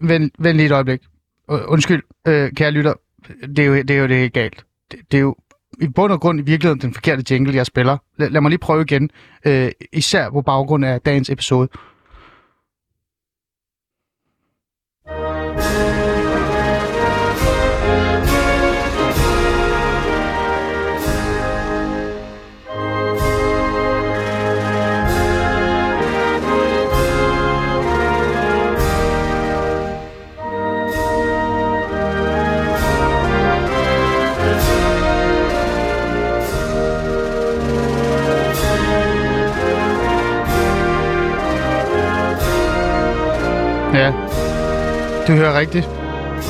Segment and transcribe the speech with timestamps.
[0.00, 1.00] vent, vent, lige et øjeblik.
[1.48, 2.92] Undskyld, øh, kære lytter.
[3.40, 4.64] Det er jo det er jo det er galt.
[4.90, 5.36] Det, det er jo
[5.80, 7.96] i bund og grund i virkeligheden den forkerte jingle, jeg spiller.
[8.18, 9.10] Lad, lad mig lige prøve igen,
[9.46, 11.68] øh, især på baggrund af dagens episode.
[45.28, 45.88] Du hører rigtigt.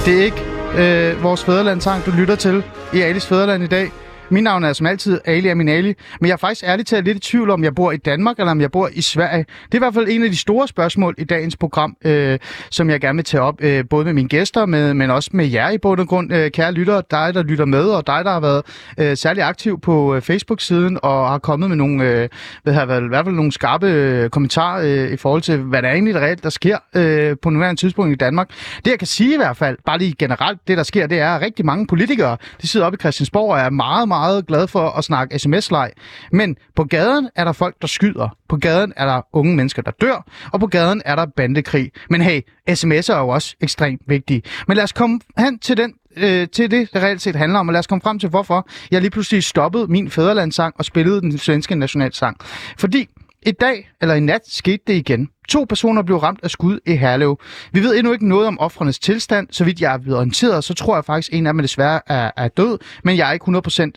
[0.05, 0.45] Det er ikke
[0.79, 2.65] øh, vores fædrelandssang, du lytter til
[2.95, 3.91] i Alis Fædreland i dag.
[4.31, 7.21] Min navn er som altid Ali Aminali, men jeg er faktisk ærligt talt lidt i
[7.21, 9.45] tvivl om, jeg bor i Danmark eller om jeg bor i Sverige.
[9.65, 12.39] Det er i hvert fald en af de store spørgsmål i dagens program, øh,
[12.71, 15.47] som jeg gerne vil tage op, øh, både med mine gæster, med, men også med
[15.47, 18.31] jer i bund og grund, øh, kære lyttere, dig der lytter med, og dig der
[18.31, 18.63] har været
[18.99, 22.29] øh, særlig aktiv på øh, Facebook-siden og har kommet med nogle, øh,
[22.63, 25.83] hvad har været, i hvert fald nogle skarpe øh, kommentarer øh, i forhold til, hvad
[25.83, 28.49] der er egentlig reelt, der sker øh, på nuværende tidspunkt i Danmark.
[28.85, 31.31] Det jeg kan sige i hvert fald, bare lige generelt, det der sker, det er,
[31.35, 34.67] at rigtig mange politikere, de sidder oppe i Christiansborg og er meget, meget meget glad
[34.67, 35.91] for at snakke sms-leg.
[36.33, 38.29] Men på gaden er der folk, der skyder.
[38.49, 40.27] På gaden er der unge mennesker, der dør.
[40.53, 41.91] Og på gaden er der bandekrig.
[42.11, 44.43] Men hey, sms'er er jo også ekstremt vigtige.
[44.69, 47.69] Men lad os komme hen til den øh, til det, det reelt set handler om,
[47.69, 51.21] og lad os komme frem til, hvorfor jeg lige pludselig stoppede min fædrelandssang og spillede
[51.21, 52.37] den svenske nationalsang.
[52.79, 53.09] Fordi
[53.49, 55.29] i dag, eller i nat, skete det igen.
[55.49, 57.41] To personer blev ramt af skud i Herlev.
[57.73, 59.49] Vi ved endnu ikke noget om offrenes tilstand.
[59.51, 62.01] Så vidt jeg er blevet orienteret, så tror jeg faktisk, at en af dem desværre
[62.07, 63.45] er, er død, men jeg er ikke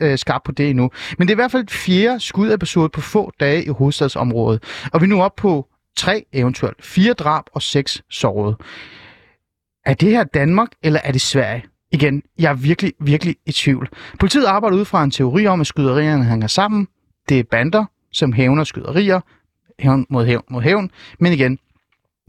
[0.01, 0.91] 100% øh, skarp på det endnu.
[1.17, 4.63] Men det er i hvert fald et fjerde skudepisode på få dage i hovedstadsområdet.
[4.93, 8.57] Og vi er nu oppe på tre eventuelt, fire drab og seks sårede.
[9.85, 11.63] Er det her Danmark, eller er det Sverige?
[11.91, 13.89] Igen, jeg er virkelig, virkelig i tvivl.
[14.19, 16.87] Politiet arbejder ud fra en teori om, at skyderierne hænger sammen.
[17.29, 19.19] Det er bander, som hævner skyderier,
[19.81, 20.91] hævn mod hævn mod hævn.
[21.19, 21.59] Men igen,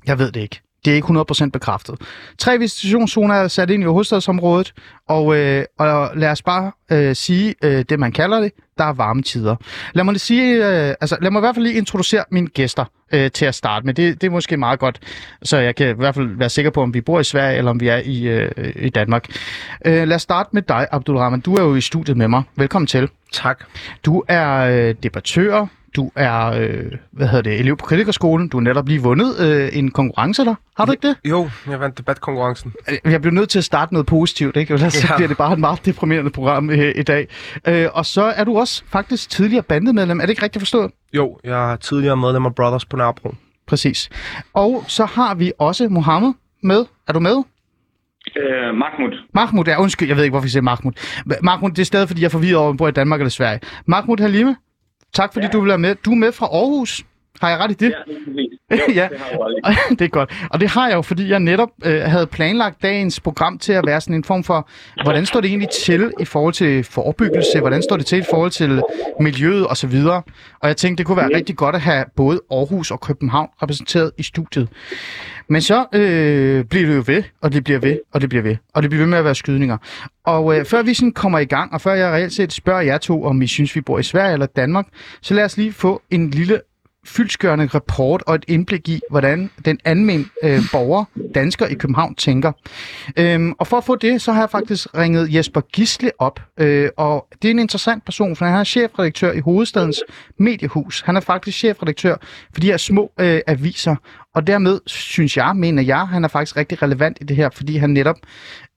[0.07, 0.61] jeg ved det ikke.
[0.85, 1.95] Det er ikke 100% bekræftet.
[2.39, 4.73] Tre visitationszoner er sat ind i hovedstadsområdet,
[5.09, 8.53] og, øh, og lad os bare øh, sige øh, det, man kalder det.
[8.79, 9.57] Der er varme tider.
[9.95, 13.31] Lad mig, sige, øh, altså, lad mig i hvert fald lige introducere mine gæster øh,
[13.31, 13.95] til at starte med.
[13.95, 15.01] Det, det er måske meget godt,
[15.43, 17.71] så jeg kan i hvert fald være sikker på, om vi bor i Sverige, eller
[17.71, 19.37] om vi er i, øh, i Danmark.
[19.87, 21.41] Øh, lad os starte med dig, Abdulrahman.
[21.41, 22.43] Du er jo i studiet med mig.
[22.57, 23.09] Velkommen til.
[23.33, 23.65] Tak.
[24.05, 28.49] Du er øh, debattør, du er, øh, hvad hedder det, elev på kritikerskolen.
[28.49, 30.55] Du har netop lige vundet øh, en konkurrence der.
[30.77, 31.17] Har du ikke det?
[31.25, 32.73] Jo, jeg vandt debatkonkurrencen.
[33.05, 34.75] Jeg bliver nødt til at starte noget positivt, ikke?
[34.75, 35.01] Ellers ja.
[35.01, 37.29] så bliver det bare et meget deprimerende program øh, i dag.
[37.69, 40.21] Øh, og så er du også faktisk tidligere bandemedlem.
[40.21, 40.91] Er det ikke rigtigt forstået?
[41.15, 43.35] Jo, jeg er tidligere medlem af Brothers på Nørrebro.
[43.67, 44.11] Præcis.
[44.55, 46.33] Og så har vi også Mohammed
[46.63, 46.85] med.
[47.09, 47.43] Er du med?
[48.37, 49.19] Øh, Mahmoud.
[49.35, 50.93] Mahmoud, ja, undskyld, jeg ved ikke, hvorfor jeg siger Mahmoud.
[51.43, 53.61] Mahmoud, det er stadig, fordi jeg er forvirret over, om bor i Danmark eller Sverige.
[53.87, 54.57] Mahmoud Halime,
[55.15, 55.53] tak fordi ja.
[55.53, 55.95] du vil være med.
[55.95, 57.05] Du er med fra Aarhus.
[57.43, 57.95] Har jeg ret i det?
[58.71, 59.09] Ja, det, ja.
[59.11, 60.33] det har det er godt.
[60.51, 63.85] Og det har jeg jo, fordi jeg netop øh, havde planlagt dagens program til at
[63.87, 64.69] være sådan en form for,
[65.03, 67.61] hvordan står det egentlig til i forhold til forebyggelse?
[67.61, 68.83] Hvordan står det til i forhold til
[69.21, 70.23] miljøet og så videre?
[70.61, 71.37] Og jeg tænkte, det kunne være ja.
[71.37, 74.69] rigtig godt at have både Aarhus og København repræsenteret i studiet.
[75.49, 78.57] Men så øh, bliver det jo ved, og det bliver ved, og det bliver ved,
[78.75, 79.77] og det bliver ved med at være skydninger.
[80.25, 82.99] Og øh, før vi sådan kommer i gang, og før jeg reelt set spørger jer
[82.99, 84.87] to, om I synes, vi bor i Sverige eller Danmark,
[85.21, 86.61] så lad os lige få en lille
[87.07, 91.05] fyldskørende rapport og et indblik i, hvordan den almindelige øh, borger,
[91.35, 92.53] dansker i København, tænker.
[93.17, 96.89] Øhm, og for at få det, så har jeg faktisk ringet Jesper Gisle op, øh,
[96.97, 100.03] og det er en interessant person, for han er chefredaktør i Hovedstadens
[100.39, 101.03] Mediehus.
[101.07, 102.17] Han er faktisk chefredaktør
[102.53, 103.97] for de her små øh, aviser,
[104.35, 107.77] og dermed synes jeg, mener jeg, han er faktisk rigtig relevant i det her, fordi
[107.77, 108.17] han netop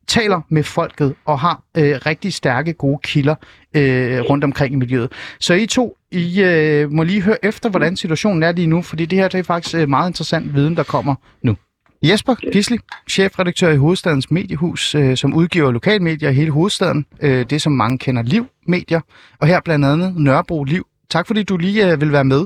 [0.07, 3.35] taler med folket og har øh, rigtig stærke, gode kilder
[3.75, 5.11] øh, rundt omkring i miljøet.
[5.39, 9.05] Så I to, i øh, må lige høre efter, hvordan situationen er lige nu, fordi
[9.05, 11.55] det her det er faktisk øh, meget interessant viden, der kommer nu.
[12.03, 12.77] Jesper Gisli,
[13.09, 17.05] chefredaktør i Hovedstadens Mediehus, øh, som udgiver lokalmedier i hele hovedstaden.
[17.21, 19.01] Øh, det, som mange kender Liv Medier,
[19.39, 20.87] og her blandt andet Nørrebro Liv.
[21.09, 22.45] Tak fordi du lige øh, vil være med.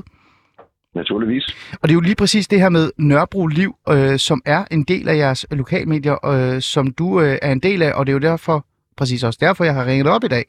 [0.94, 1.56] Naturligvis.
[1.72, 4.82] Og det er jo lige præcis det her med Nørrebro Liv, øh, som er en
[4.82, 8.14] del af jeres lokalmedier, øh, som du øh, er en del af, og det er
[8.14, 8.66] jo derfor,
[9.00, 10.44] præcis også derfor, jeg har ringet op i dag.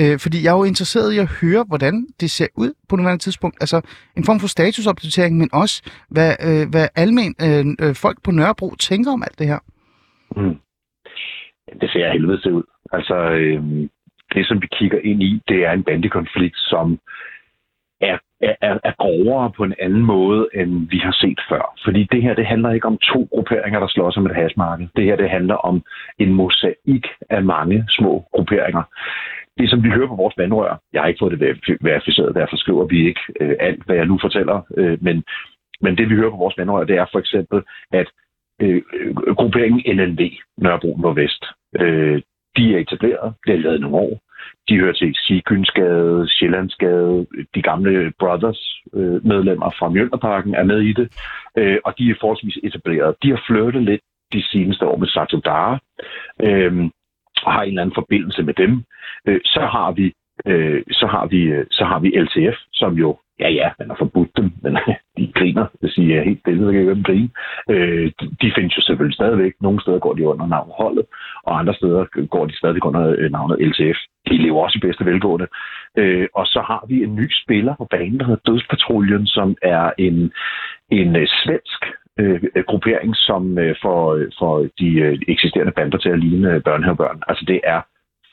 [0.00, 3.24] Øh, fordi jeg er jo interesseret i at høre, hvordan det ser ud på nuværende
[3.26, 3.56] tidspunkt.
[3.64, 3.78] Altså
[4.16, 5.76] en form for statusopdatering, men også
[6.14, 9.60] hvad, øh, hvad almen øh, øh folk på Nørrebro tænker om alt det her.
[10.36, 10.56] Mm.
[11.80, 12.66] Det ser helvede ud.
[12.92, 13.62] Altså, øh,
[14.34, 16.98] det som vi kigger ind i, det er en bandekonflikt, som
[18.00, 18.18] er
[18.60, 21.74] er, er, grovere på en anden måde, end vi har set før.
[21.84, 24.88] Fordi det her, det handler ikke om to grupperinger, der slås om et hashmarked.
[24.96, 25.82] Det her, det handler om
[26.18, 28.82] en mosaik af mange små grupperinger.
[29.58, 32.84] Det, som vi hører på vores vandrør, jeg har ikke fået det verificeret, derfor skriver
[32.84, 35.24] vi ikke øh, alt, hvad jeg nu fortæller, øh, men,
[35.80, 37.62] men det, vi hører på vores vandrør, det er for eksempel,
[37.92, 38.06] at
[38.62, 40.20] øh, øh grupperingen NNV,
[40.58, 41.44] Nørrebro Nordvest,
[41.80, 42.22] øh,
[42.56, 44.23] de er etableret, det er lavet nogle år.
[44.68, 50.92] De hører til Sigyndsgade, Sjællandsgade, de gamle Brothers øh, medlemmer fra Mjølnerparken er med i
[50.92, 51.06] det,
[51.58, 53.14] øh, og de er forholdsvis etableret.
[53.22, 54.00] De har flyttet lidt
[54.32, 55.78] de seneste år med Satudara,
[56.42, 56.90] øh,
[57.42, 58.84] og har en eller anden forbindelse med dem.
[59.28, 60.12] Øh, så har vi
[60.46, 63.96] øh, så har vi øh, så har vi LTF, som jo Ja, ja, man har
[63.98, 64.78] forbudt dem, men
[65.18, 67.30] de griner, det siger jeg helt stille, så kan jeg grine.
[67.70, 69.52] Øh, de, findes jo selvfølgelig stadigvæk.
[69.60, 71.06] Nogle steder går de under navnet Holdet,
[71.46, 73.98] og andre steder går de stadig under øh, navnet LTF.
[74.28, 75.46] De lever også i bedste velgående.
[75.98, 79.90] Øh, og så har vi en ny spiller på banen, der hedder Dødspatruljen, som er
[79.98, 80.32] en,
[80.90, 81.80] en øh, svensk
[82.18, 84.04] øh, gruppering, som øh, får,
[84.38, 87.22] for de øh, eksisterende bander til at ligne øh, børnehavebørn.
[87.28, 87.80] Altså det er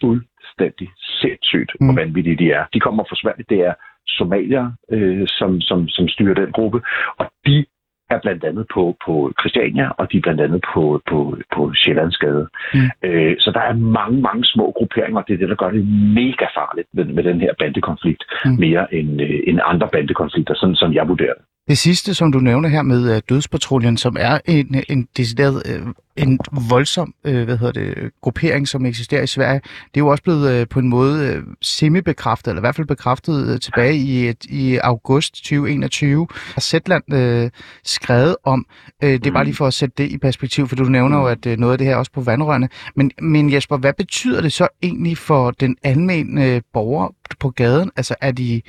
[0.01, 0.89] fuldstændig
[1.21, 1.97] sindssygt, hvor mm.
[1.97, 2.63] vanvittige de er.
[2.73, 3.45] De kommer fra Sverige.
[3.49, 3.73] Det er
[4.07, 6.81] somalier, øh, som, som, som styrer den gruppe.
[7.19, 7.65] Og de
[8.09, 12.47] er blandt andet på, på Christiania, og de er blandt andet på, på, på Sjællandsgade.
[12.73, 12.89] Mm.
[13.03, 15.87] Øh, så der er mange, mange små grupperinger, og det er det, der gør det
[16.19, 18.51] mega farligt med, med den her bandekonflikt, mm.
[18.59, 21.45] mere end, øh, end andre bandekonflikter, sådan som jeg vurderer det.
[21.67, 25.93] Det sidste, som du nævner her med uh, dødspatruljen, som er en, en decideret uh,
[26.17, 30.23] en voldsom uh, hvad hedder det, gruppering, som eksisterer i Sverige, det er jo også
[30.23, 34.77] blevet uh, på en måde uh, semi-bekræftet, eller i hvert fald bekræftet tilbage i, i
[34.77, 36.27] august 2021.
[36.53, 37.49] Har Zetland uh,
[37.83, 38.65] skrevet om,
[39.01, 41.45] det er bare lige for at sætte det i perspektiv, for du nævner jo, at
[41.45, 42.69] uh, noget af det her er også på vandrørene.
[42.95, 47.09] Men, men Jesper, hvad betyder det så egentlig for den almindelige borger
[47.39, 47.91] på gaden?
[47.95, 48.61] Altså er de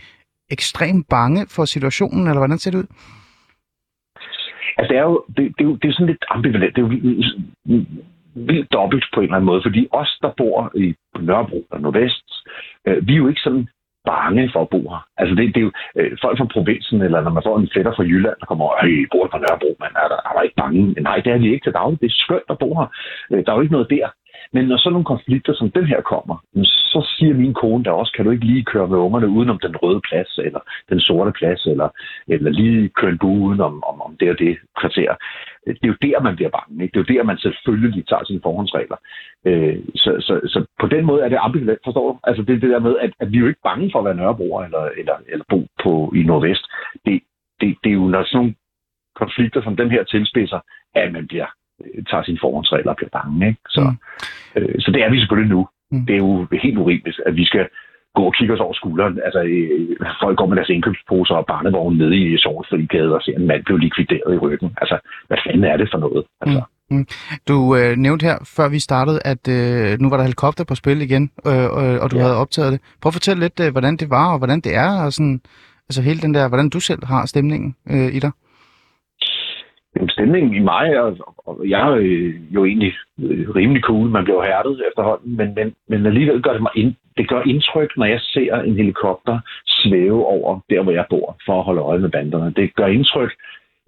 [0.57, 2.91] ekstremt bange for situationen, eller hvordan ser det ud?
[4.77, 6.77] Altså, det er jo, det, det er jo det er sådan lidt ambivalent.
[6.77, 6.95] Det er jo
[8.35, 12.29] vildt dobbelt på en eller anden måde, fordi os, der bor i Nørrebro og Nordvest,
[12.87, 13.69] øh, vi er jo ikke sådan
[14.05, 15.03] bange for at bo her.
[15.21, 17.93] Altså det, det er jo øh, folk fra provinsen, eller når man får en fætter
[17.95, 20.61] fra Jylland, der kommer og hey, bor på Nørrebro, man er der, er der ikke
[20.63, 20.81] bange?
[21.09, 22.01] Nej, det er vi ikke til daglig.
[22.01, 22.89] Det er skønt at bo her.
[23.31, 24.09] Øh, der er jo ikke noget der.
[24.53, 26.37] Men når sådan nogle konflikter som den her kommer,
[26.93, 29.77] så siger min kone der også, kan du ikke lige køre med ungerne udenom den
[29.77, 31.89] røde plads, eller den sorte plads, eller,
[32.29, 35.15] eller lige køre en bue udenom om, om det og det kvarter.
[35.67, 36.83] Det er jo der, man bliver bange.
[36.83, 36.93] Ikke?
[36.93, 38.97] Det er jo der, man selvfølgelig tager sine forhåndsregler.
[39.47, 42.19] Øh, så, så, så på den måde er det ambivalent, forstår du?
[42.25, 44.15] Altså det, det der med, at, at vi er jo ikke bange for at være
[44.15, 46.65] nørrebroer eller, eller, eller bo på, i Nordvest.
[47.07, 47.23] Det,
[47.61, 48.55] det, det er jo når sådan nogle
[49.15, 50.61] konflikter som den her tilspidser,
[50.95, 51.47] at man bliver
[52.11, 53.49] tager sine forhåndsregler og bliver bange.
[53.49, 53.61] Ikke?
[53.69, 53.97] Så, mm.
[54.57, 55.69] øh, så det er vi selvfølgelig nu.
[55.93, 56.07] Mm.
[56.07, 57.67] Det er jo helt urimeligt, at vi skal
[58.15, 59.21] gå og kigge os over skulderen.
[59.25, 63.47] Altså, øh, folk går med deres indkøbsposer og barnevogn nede i Sovnfri og ser en
[63.47, 64.71] mand blive likvideret i ryggen.
[64.83, 64.97] Altså,
[65.29, 66.25] hvad fanden er det for noget?
[66.41, 66.73] Altså, mm.
[66.93, 67.07] Mm.
[67.49, 71.01] Du øh, nævnte her, før vi startede, at øh, nu var der helikopter på spil
[71.03, 72.23] igen, øh, øh, og du ja.
[72.23, 72.81] havde optaget det.
[73.01, 75.41] Prøv at fortælle lidt, øh, hvordan det var, og hvordan det er, og sådan,
[75.89, 78.31] altså hele den der, hvordan du selv har stemningen øh, i dig
[80.11, 84.09] stemningen i mig, og, og jeg er øh, jo egentlig øh, rimelig cool.
[84.09, 87.91] Man bliver hærdet efterhånden, men, men, men alligevel gør det mig ind, det gør indtryk,
[87.97, 91.99] når jeg ser en helikopter svæve over der, hvor jeg bor, for at holde øje
[91.99, 92.53] med banderne.
[92.57, 93.33] Det gør indtryk,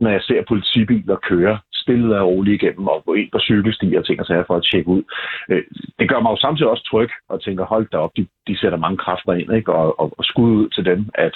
[0.00, 4.06] når jeg ser politibiler køre stille og roligt igennem og gå ind på cykelstier og
[4.06, 5.02] ting og sager for at tjekke ud.
[5.50, 5.64] Øh,
[5.98, 8.78] det gør mig jo samtidig også tryg og tænker, hold da op, de, de sætter
[8.78, 9.72] mange kræfter ind, ikke?
[9.72, 11.34] Og, og, og skud ud til dem, at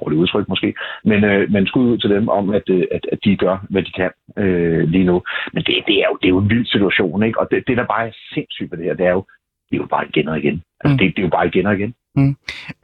[0.00, 3.18] dårligt udtryk måske, men, øh, men skud ud til dem om, at, øh, at, at
[3.24, 5.22] de gør, hvad de kan øh, lige nu.
[5.52, 7.40] Men det, det, er jo, det er jo en vild situation, ikke?
[7.40, 9.24] Og det, det der bare er sindssygt ved det her, det er jo,
[9.70, 10.62] det er jo bare igen og igen.
[10.80, 10.98] Altså, mm.
[10.98, 11.94] det, det er jo bare igen og igen.
[12.16, 12.36] Mm.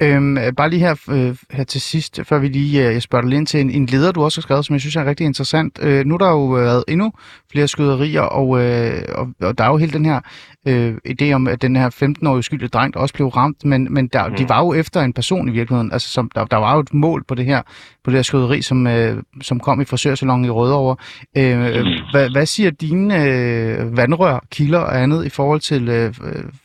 [0.02, 3.37] Øhm, bare lige her, øh, her til sidst, før vi lige øh, jeg spørger dig
[3.37, 5.78] ind til en, en leder, du også har skrevet, som jeg synes er rigtig interessant.
[5.82, 7.12] Øh, nu er der jo været endnu
[7.52, 10.20] flere skyderier, og, øh, og, og der er jo hele den her
[10.66, 14.08] øh, idé om, at den her 15-årige uskyldige dreng, der også blev ramt, men, men
[14.08, 14.35] der, mm.
[14.35, 15.92] de var jo efter en person i virkeligheden.
[15.92, 17.62] Altså, som, der, der var jo et mål på det her,
[18.04, 20.97] på det her skyderi, som, øh, som kom i frisørsalongen i Rødovre.
[21.37, 21.87] Øh, mm.
[22.11, 26.14] hvad, hvad siger dine øh, vandrør, kilder og andet i forhold til øh,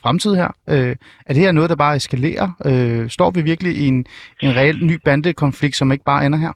[0.01, 0.48] fremtid her?
[0.70, 2.52] Øh, er det her noget, der bare eskalerer?
[2.65, 4.05] Øh, står vi virkelig i en,
[4.41, 6.53] en reel ny bandekonflikt, som ikke bare ender her?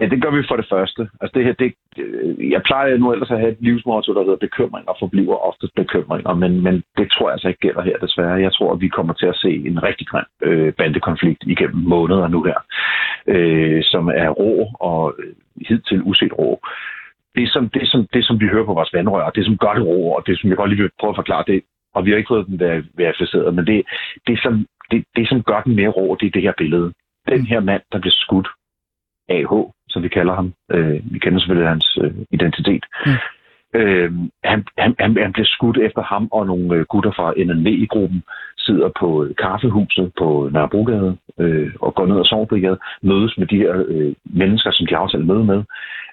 [0.00, 1.08] Ja, det gør vi for det første.
[1.20, 4.46] Altså det her, det, øh, jeg plejer nu ellers at have et livsmotto, der hedder
[4.46, 8.44] bekymring og forbliver ofte bekymringer, men, men det tror jeg altså ikke gælder her desværre.
[8.46, 12.28] Jeg tror, at vi kommer til at se en rigtig grim øh, bandekonflikt igennem måneder
[12.28, 12.58] nu her,
[13.26, 15.34] øh, som er rå og øh,
[15.68, 16.60] hidtil uset rå.
[17.36, 19.86] Det som, det, som, det, som vi hører på vores vandrør, det som gør det
[19.86, 21.62] rå, og det som jeg godt lige vil prøve at forklare, det,
[21.96, 22.60] og vi har ikke fået den
[22.96, 23.82] verificeret, men det,
[24.26, 26.92] det, som, det, det som gør den mere rå, det er det her billede.
[27.28, 28.48] Den her mand, der blev skudt,
[29.28, 29.52] AH,
[29.88, 33.80] som vi kalder ham, øh, vi kender selvfølgelig hans øh, identitet, Mm.
[33.80, 34.12] øh,
[34.44, 38.22] han, han, han, han blev skudt efter ham og nogle øh, gutter fra NNV-gruppen,
[38.58, 43.56] sidder på øh, kaffehuset på Nørrebrogade øh, og går ned ad Sovnbrigade, mødes med de
[43.56, 45.62] her øh, mennesker, som de har aftalt møde med.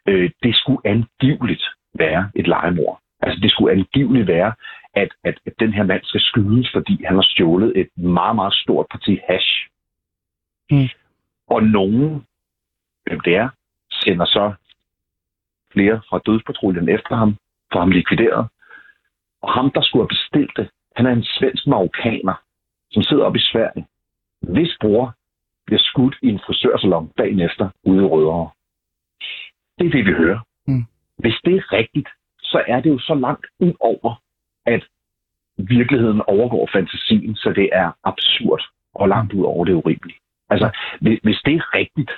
[0.08, 3.00] Øh, det skulle angiveligt være et legemord.
[3.22, 4.54] Altså det skulle angiveligt være,
[4.94, 8.54] at, at, at den her mand skal skydes, fordi han har stjålet et meget, meget
[8.54, 9.70] stort parti hash.
[10.72, 10.90] Mm.
[11.48, 12.26] Og nogen,
[13.04, 13.50] hvem det er,
[13.92, 14.54] sender så
[15.72, 17.38] flere fra dødspatruljen efter ham,
[17.72, 18.48] for ham likvideret.
[19.42, 22.36] Og ham, der skulle have bestilt det, han er en svensk marokkaner,
[22.92, 23.86] som sidder oppe i Sverige.
[24.42, 25.16] Hvis bror
[25.66, 28.50] bliver skudt i en frisørsalon dagen efter ude i Rødovre.
[29.78, 30.40] Det er det, vi hører.
[30.68, 30.86] Mm.
[31.18, 32.10] Hvis det er rigtigt,
[32.40, 34.22] så er det jo så langt ud over,
[34.65, 34.84] at
[35.58, 38.62] virkeligheden overgår fantasien, så det er absurd
[38.96, 40.20] og langt ud over det urimelige.
[40.50, 40.70] Altså,
[41.01, 42.12] hvis, det er rigtigt,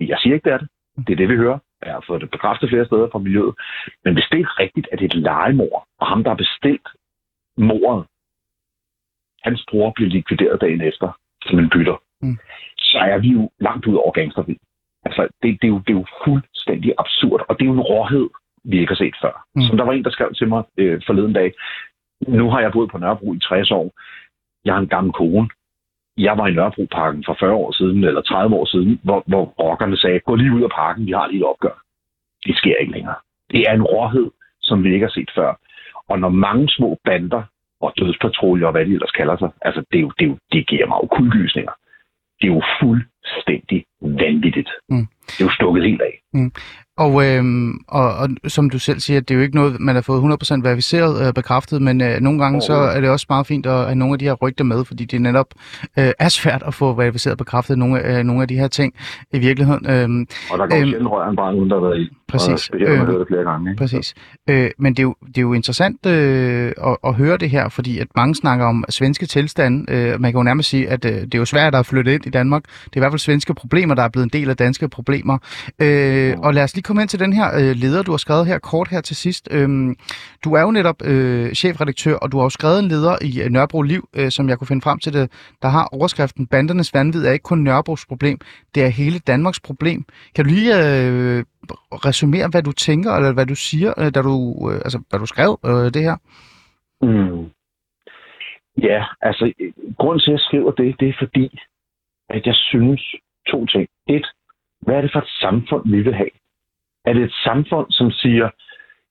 [0.00, 0.68] jeg siger ikke, det er det,
[1.06, 3.54] det er det, vi hører, jeg har fået det bekræftet flere steder fra miljøet,
[4.04, 6.88] men hvis det er rigtigt, at det er et legemord, og ham, der har bestilt
[7.56, 8.06] mordet,
[9.44, 12.38] hans bror bliver likvideret dagen efter som en bytter, Mm.
[12.78, 14.56] så er vi jo langt ud over gangstervid.
[15.04, 17.88] Altså, det, det, er jo, det er jo fuldstændig absurd, og det er jo en
[17.92, 18.28] råhed,
[18.64, 19.44] vi ikke har set før.
[19.54, 19.60] Mm.
[19.60, 19.66] Mm.
[19.66, 21.52] Som der var en, der skrev til mig øh, forleden dag,
[22.28, 23.92] nu har jeg boet på Nørrebro i 60 år.
[24.64, 25.48] Jeg har en gammel kone.
[26.16, 29.96] Jeg var i Nørrebroparken for 40 år siden, eller 30 år siden, hvor, hvor rockerne
[29.96, 31.82] sagde, gå lige ud af parken, vi har lige et opgør.
[32.46, 33.14] Det sker ikke længere.
[33.50, 35.60] Det er en råhed, som vi ikke har set før.
[36.08, 37.42] Og når mange små bander
[37.80, 40.38] og dødspatruljer og hvad de ellers kalder sig, altså det, er jo, det, er jo,
[40.52, 41.72] det giver mig jo kuldgysninger.
[42.40, 44.70] Det er jo fuldstændig vanvittigt.
[44.88, 45.06] Mm.
[45.26, 46.14] Det er jo stukket helt af.
[46.98, 50.02] Og, øhm, og, og som du selv siger, det er jo ikke noget, man har
[50.02, 52.96] fået 100% verificeret øh, bekræftet, men øh, nogle gange så Overhovedet.
[52.96, 55.20] er det også meget fint at have nogle af de her rygter med, fordi det
[55.22, 55.46] netop
[55.98, 58.94] øh, er svært at få verificeret bekræftet nogle, af- øh, nogle af de her ting
[59.32, 59.90] i virkeligheden.
[59.90, 62.08] Øhm, Og der går øhm, sjældent røren bare uden der har været i.
[62.28, 62.68] Præcis.
[62.70, 63.70] Og det flere gange.
[63.70, 63.78] Ikke?
[63.80, 64.14] Præcis.
[64.50, 67.68] Øh, men det er, jo, det er jo interessant øh, at, at høre det her,
[67.68, 69.92] fordi at mange snakker om svenske tilstande.
[69.92, 72.26] Øh, man kan jo nærmest sige, at øh, det er jo svært at flytte ind
[72.26, 72.62] i Danmark.
[72.64, 75.38] Det er i hvert fald svenske problemer, der er blevet en del af danske problemer.
[75.82, 78.46] Øh, og lad os lige komme ind til den her øh, leder, du har skrevet
[78.46, 79.48] her kort her til sidst.
[79.56, 79.96] Øhm,
[80.44, 83.50] du er jo netop øh, chefredaktør, og du har jo skrevet en leder i øh,
[83.50, 85.24] Nørrebro Liv, øh, som jeg kunne finde frem til det,
[85.62, 88.38] der har overskriften Bandernes vanvid er ikke kun Nørrebros problem,
[88.74, 90.04] det er hele Danmarks problem.
[90.34, 91.44] Kan du lige øh,
[92.08, 94.34] resumere, hvad du tænker, eller hvad du siger, øh, da du,
[94.70, 96.16] øh, altså, hvad du skrev øh, det her?
[97.02, 97.44] Mm.
[98.82, 99.52] Ja, altså,
[99.98, 101.58] grunden til, at jeg skriver det, det er fordi,
[102.28, 103.02] at jeg synes
[103.50, 103.88] to ting.
[104.08, 104.26] Et,
[104.80, 106.30] hvad er det for et samfund, vi vil have?
[107.08, 108.48] Er det et samfund, som siger,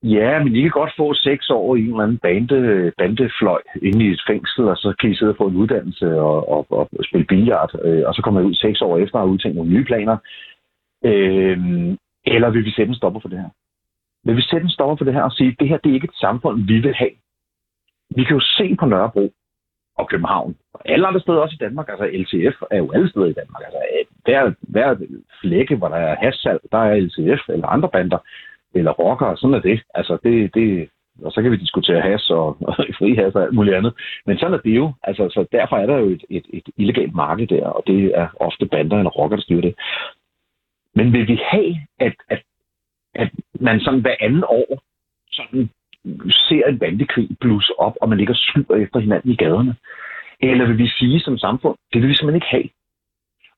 [0.03, 4.05] ja, men I kan godt få seks år i en eller anden bande, bandefløj inde
[4.05, 6.89] i et fængsel, og så kan I sidde og få en uddannelse og, og, og
[7.09, 9.71] spille billard, øh, og så kommer I ud seks år efter og har udtænkt nogle
[9.71, 10.17] nye planer.
[11.05, 11.57] Øh,
[12.25, 13.49] eller vil vi sætte en stopper for det her?
[14.23, 16.11] Vil vi sætte en stopper for det her og sige, det her det er ikke
[16.13, 17.15] et samfund, vi vil have?
[18.15, 19.33] Vi kan jo se på Nørrebro
[19.97, 23.25] og København, og alle andre steder også i Danmark, altså LTF er jo alle steder
[23.25, 23.61] i Danmark.
[23.65, 24.95] Altså, øh, hver, hver
[25.41, 28.17] flække, hvor der er hashsalg, der er LTF eller andre bander,
[28.73, 29.81] eller rockere, sådan er det.
[29.93, 30.89] Altså, det, det,
[31.21, 33.93] og så kan vi diskutere has og, og fri has og alt muligt andet.
[34.25, 34.93] Men sådan er det jo.
[35.03, 38.27] Altså, så derfor er der jo et, et, et illegalt marked der, og det er
[38.39, 39.75] ofte bander eller rockere, der styrer det.
[40.95, 42.41] Men vil vi have, at, at,
[43.15, 44.81] at man sådan hver anden år
[45.31, 45.69] sådan
[46.29, 49.75] ser en bandekrig blusse op, og man ligger og skyder efter hinanden i gaderne?
[50.39, 52.69] Eller vil vi sige som samfund, det vil vi simpelthen ikke have?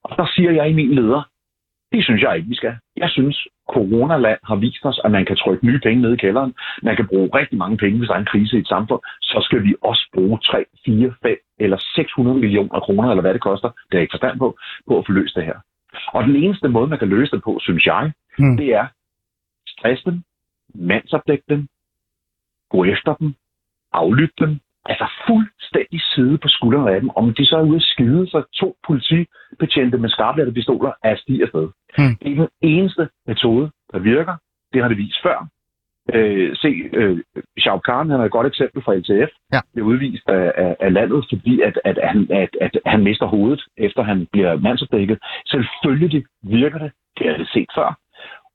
[0.03, 1.29] Og der siger jeg i min leder,
[1.91, 2.75] det synes jeg ikke, vi skal.
[2.97, 6.53] Jeg synes, coronaland har vist os, at man kan trykke nye penge ned i kælderen.
[6.83, 9.01] Man kan bruge rigtig mange penge, hvis der er en krise i et samfund.
[9.21, 13.41] Så skal vi også bruge 3, 4, 5 eller 600 millioner kroner, eller hvad det
[13.41, 15.57] koster, det jeg ikke forstand på, på at få løst det her.
[16.13, 18.57] Og den eneste måde, man kan løse det på, synes jeg, Mm.
[18.57, 18.87] det er
[19.67, 20.21] stress dem,
[20.75, 21.67] mandsopdække dem,
[22.69, 23.33] gå efter dem,
[23.93, 27.09] aflytte dem, altså fuldstændig sidde på skuldrene af dem.
[27.09, 31.41] Om de så er ude at skide, så to politibetjente med skarplatte pistoler er sti
[31.41, 31.67] afsted.
[31.97, 32.15] Hmm.
[32.21, 34.35] Det er den eneste metode, der virker.
[34.73, 35.47] Det har det vist før.
[36.13, 37.19] Øh, se, øh,
[37.59, 39.31] Shao Kahn, han er et godt eksempel fra LTF.
[39.53, 39.59] Ja.
[39.73, 43.61] Bliver udvist af, af, af landet, fordi at, at, han, at, at han mister hovedet,
[43.77, 45.17] efter han bliver mandsopdækket.
[45.45, 46.91] Selvfølgelig virker det.
[47.17, 47.99] Det har det set før.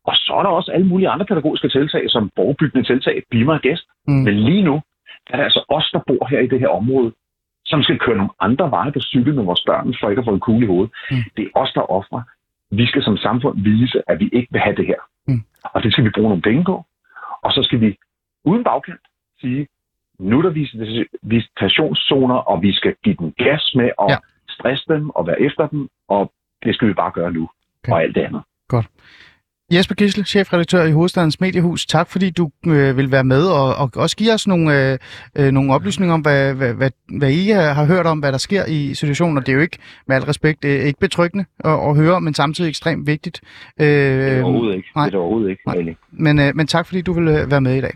[0.04, 3.58] Og så er der også alle mulige andre pædagogiske tiltag, som borgerbyggende tiltag, Be My
[3.62, 3.84] Guest.
[4.08, 4.14] Mm.
[4.14, 4.74] Men lige nu
[5.30, 7.12] er det altså os, der bor her i det her område,
[7.64, 10.34] som skal køre nogle andre veje på cykel med vores børn, for ikke at få
[10.34, 10.92] en kugle i hovedet.
[11.10, 11.16] Mm.
[11.36, 12.22] Det er os, der offrer.
[12.70, 15.00] Vi skal som samfund vise, at vi ikke vil have det her.
[15.26, 15.42] Mm.
[15.64, 16.84] Og det skal vi bruge nogle penge på.
[17.42, 17.96] Og så skal vi
[18.44, 19.00] uden bagkant
[19.40, 19.66] sige,
[20.18, 24.16] nu er der vis- visitationszoner, og vi skal give dem gas med at Ja.
[24.48, 25.88] stresse dem og være efter dem.
[26.08, 26.32] Og
[26.64, 27.48] Det skal vi bare gøre nu,
[27.84, 27.92] Okay.
[27.92, 28.42] og alt det andet.
[29.72, 31.86] Jesper Gisle, chefredaktør i Hovedstadens Mediehus.
[31.86, 34.98] Tak fordi du øh, vil være med og, og også give os nogle, øh,
[35.36, 38.38] øh, nogle oplysninger om, hvad, hvad, hvad, hvad I har har hørt om, hvad der
[38.38, 39.38] sker i situationen.
[39.38, 39.78] Og det er jo ikke,
[40.08, 43.40] med al respekt, er ikke betryggende at, at høre, men samtidig ekstremt vigtigt.
[43.80, 44.88] Øh, Det er det overhovedet ikke.
[44.96, 45.04] nej.
[45.04, 45.94] Det er det overhovedet ikke, Nej.
[46.12, 47.94] Men, øh, men tak fordi du vil øh, være med i dag.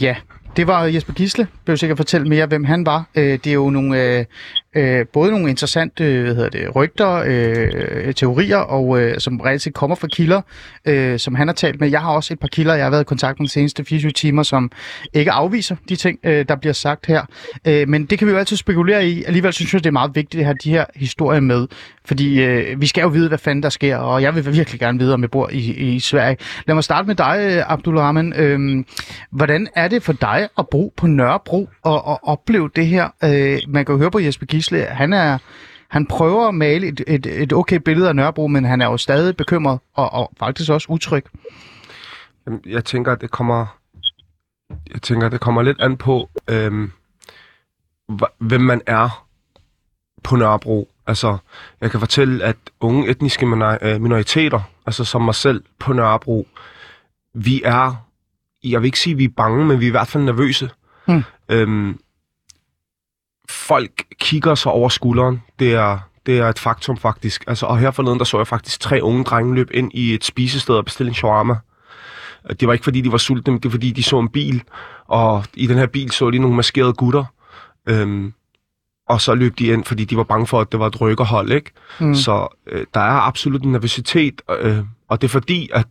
[0.00, 0.16] Ja,
[0.56, 1.46] det var Jesper Gisle.
[1.66, 3.04] Vil sikkert fortælle mere, hvem han var.
[3.14, 4.26] Øh, det er jo nogle,
[4.74, 9.62] øh, både nogle interessante øh, hvad hedder det, rygter, øh, teorier, og øh, som reelt
[9.62, 10.40] set kommer fra kilder,
[10.84, 11.90] øh, som han har talt med.
[11.90, 14.12] Jeg har også et par kilder, jeg har været i kontakt med de seneste 24
[14.12, 14.70] timer, som
[15.12, 17.22] ikke afviser de ting, øh, der bliver sagt her.
[17.66, 19.24] Øh, men det kan vi jo altid spekulere i.
[19.24, 21.66] Alligevel synes jeg, det er meget vigtigt at have de her historier med,
[22.04, 24.98] fordi øh, vi skal jo vide, hvad fanden der sker, og jeg vil virkelig gerne
[24.98, 26.36] vide, om jeg bor i, i Sverige.
[26.66, 28.32] Lad mig starte med dig, øh, Abdulrahman.
[28.36, 28.84] Øh,
[29.30, 33.08] hvordan er det for dig at bo på Nørrebro og, og opleve det her?
[33.24, 35.38] Øh, man kan jo høre på Jesper Gisle, han er
[35.88, 38.96] han prøver at male et, et, et okay billede af Nørrebro, men han er jo
[38.96, 41.24] stadig bekymret og, og faktisk også utryg.
[42.66, 43.78] Jeg tænker, at det kommer...
[44.92, 46.90] Jeg tænker, at det kommer lidt an på, øhm,
[48.38, 49.26] hvem man er
[50.22, 50.88] på Nørrebro.
[51.06, 51.36] Altså,
[51.80, 53.46] jeg kan fortælle, at unge etniske
[53.82, 56.48] øh, minoriteter, altså som mig selv på Nørrebro,
[57.34, 58.06] vi er,
[58.64, 60.70] jeg vil ikke sige, at vi er bange, men vi er i hvert fald nervøse.
[61.06, 61.22] Hmm.
[61.48, 61.98] Øhm,
[63.50, 65.42] folk kigger sig over skulderen.
[65.58, 67.44] Det er, det er et faktum faktisk.
[67.46, 70.24] Altså, og her forleden, der så jeg faktisk tre unge drenge løbe ind i et
[70.24, 71.54] spisested og bestille en shawarma.
[72.60, 74.62] Det var ikke fordi, de var sultne, men det var fordi, de så en bil,
[75.06, 77.24] og i den her bil så de nogle maskerede gutter.
[77.88, 78.32] Øhm,
[79.08, 81.52] og så løb de ind, fordi de var bange for, at det var et rykkerhold,
[81.52, 81.70] ikke?
[82.00, 82.14] Mm.
[82.14, 85.86] Så øh, der er absolut en nervøsitet, øh, og det er fordi, at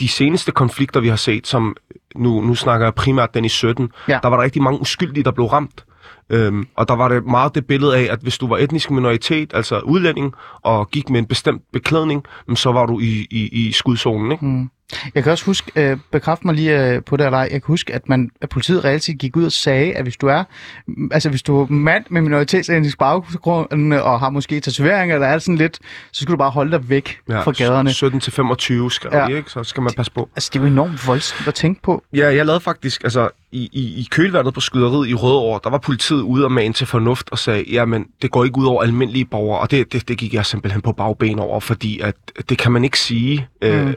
[0.00, 1.76] de seneste konflikter, vi har set, som
[2.14, 4.18] nu, nu snakker jeg primært den i 17, Ja.
[4.22, 5.84] der var der rigtig mange uskyldige, der blev ramt.
[6.30, 9.50] Øhm, og der var det meget det billede af, at hvis du var etnisk minoritet,
[9.54, 14.32] altså udlænding, og gik med en bestemt beklædning, så var du i, i, i skudzonen,
[14.32, 14.44] ikke?
[14.44, 14.70] Mm.
[15.14, 17.66] Jeg kan også huske, øh, bekræft mig lige øh, på det eller ej, jeg kan
[17.66, 20.44] huske, at, man, at politiet reelt set gik ud og sagde, at hvis du er,
[20.86, 25.28] mm, altså hvis du er mand med minoritetsetnisk baggrund øh, og har måske tatoveringer eller
[25.28, 25.78] alt sådan lidt,
[26.12, 27.92] så skal du bare holde dig væk ja, fra gaderne.
[27.92, 29.18] 17 til 25 skrev Ja.
[29.20, 29.26] ja.
[29.26, 29.50] de, ikke?
[29.50, 30.28] Så skal man passe på.
[30.36, 32.02] Altså det er jo enormt voldsomt at tænke på.
[32.14, 35.78] Ja, jeg lavede faktisk, altså i, i, i kølvandet på skyderiet i Rødovre, der var
[35.78, 39.24] politiet ude og mane til fornuft og sagde, jamen det går ikke ud over almindelige
[39.24, 42.14] borgere, og det, det, det gik jeg simpelthen på bagben over, fordi at
[42.48, 43.68] det kan man ikke sige Mm.
[43.68, 43.94] øh,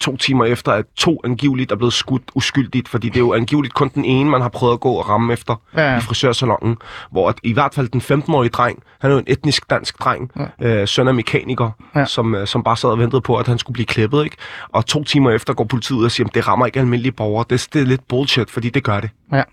[0.00, 3.74] to timer efter, at to angiveligt er blevet skudt uskyldigt, fordi det er jo angiveligt
[3.74, 6.76] kun den ene, man har prøvet at gå og ramme efter Ja, i frisørsalongen,
[7.10, 10.30] hvor at, i hvert fald den 15-årige dreng, han er jo en etnisk dansk dreng,
[10.60, 10.66] ja.
[10.80, 12.00] øh, søn af mekaniker, Ja.
[12.00, 12.06] ja.
[12.06, 14.36] som, øh, som bare sad og ventede på, at han skulle blive klippet, ikke?
[14.68, 17.44] Og to timer efter går politiet ud og siger, at det rammer ikke almindelige borgere.
[17.50, 19.10] Det, det er lidt bullshit, fordi det gør det.
[19.30, 19.44] Ja.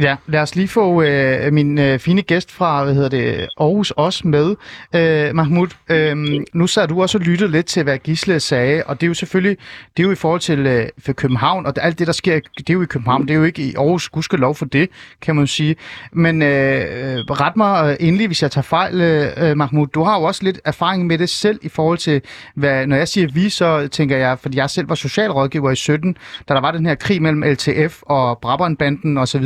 [0.00, 3.90] Ja, lad os lige få øh, min øh, fine gæst fra, hvad hedder det, Aarhus
[3.90, 4.56] også med.
[4.94, 6.16] Øh, Mahmoud, øh,
[6.54, 9.14] nu sad du også og lyttede lidt til, hvad Gisle sagde, og det er jo
[9.14, 9.56] selvfølgelig,
[9.96, 12.70] det er jo i forhold til øh, for København, og alt det, der sker, det
[12.70, 14.88] er jo i København, det er jo ikke i Aarhus, gudske lov for det,
[15.22, 15.76] kan man sige.
[16.12, 20.02] Men øh, øh ret mig øh, endelig, hvis jeg tager fejl, øh, øh, Mahmoud, du
[20.02, 22.22] har jo også lidt erfaring med det selv i forhold til,
[22.54, 26.16] hvad, når jeg siger vi, så tænker jeg, fordi jeg selv var socialrådgiver i 17,
[26.48, 29.44] da der var den her krig mellem LTF og Brabrandbanden osv.,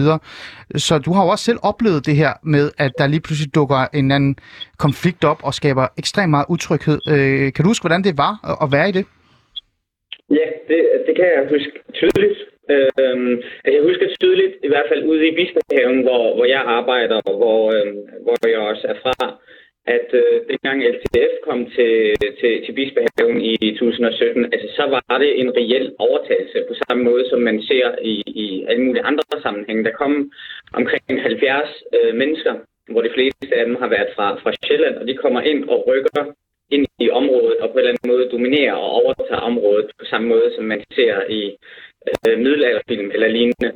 [0.76, 3.80] så du har jo også selv oplevet det her med, at der lige pludselig dukker
[3.94, 4.36] en anden
[4.78, 6.98] konflikt op og skaber ekstremt meget utryghed.
[7.12, 8.32] Øh, kan du huske, hvordan det var
[8.64, 9.04] at- være i det?
[10.38, 12.38] Ja, det, det kan jeg huske tydeligt.
[12.74, 13.32] Øhm,
[13.64, 17.34] altså, jeg husker tydeligt, i hvert fald ude i Bispehaven, hvor, hvor jeg arbejder, og
[17.40, 19.16] hvor, øhm, hvor jeg også er fra,
[19.86, 25.40] at øh, dengang LTF kom til, til, til Bispehaven i 2017, altså, så var det
[25.40, 29.84] en reel overtagelse på samme måde, som man ser i, i alle mulige andre sammenhænge.
[29.84, 30.30] Der kom
[30.72, 32.54] omkring 70 øh, mennesker,
[32.92, 35.84] hvor de fleste af dem har været fra, fra Sjælland, og de kommer ind og
[35.88, 36.24] rykker
[36.70, 40.28] ind i området og på en eller anden måde dominerer og overtager området på samme
[40.28, 41.42] måde, som man ser i
[42.08, 43.70] øh, middelalderfilm eller lignende.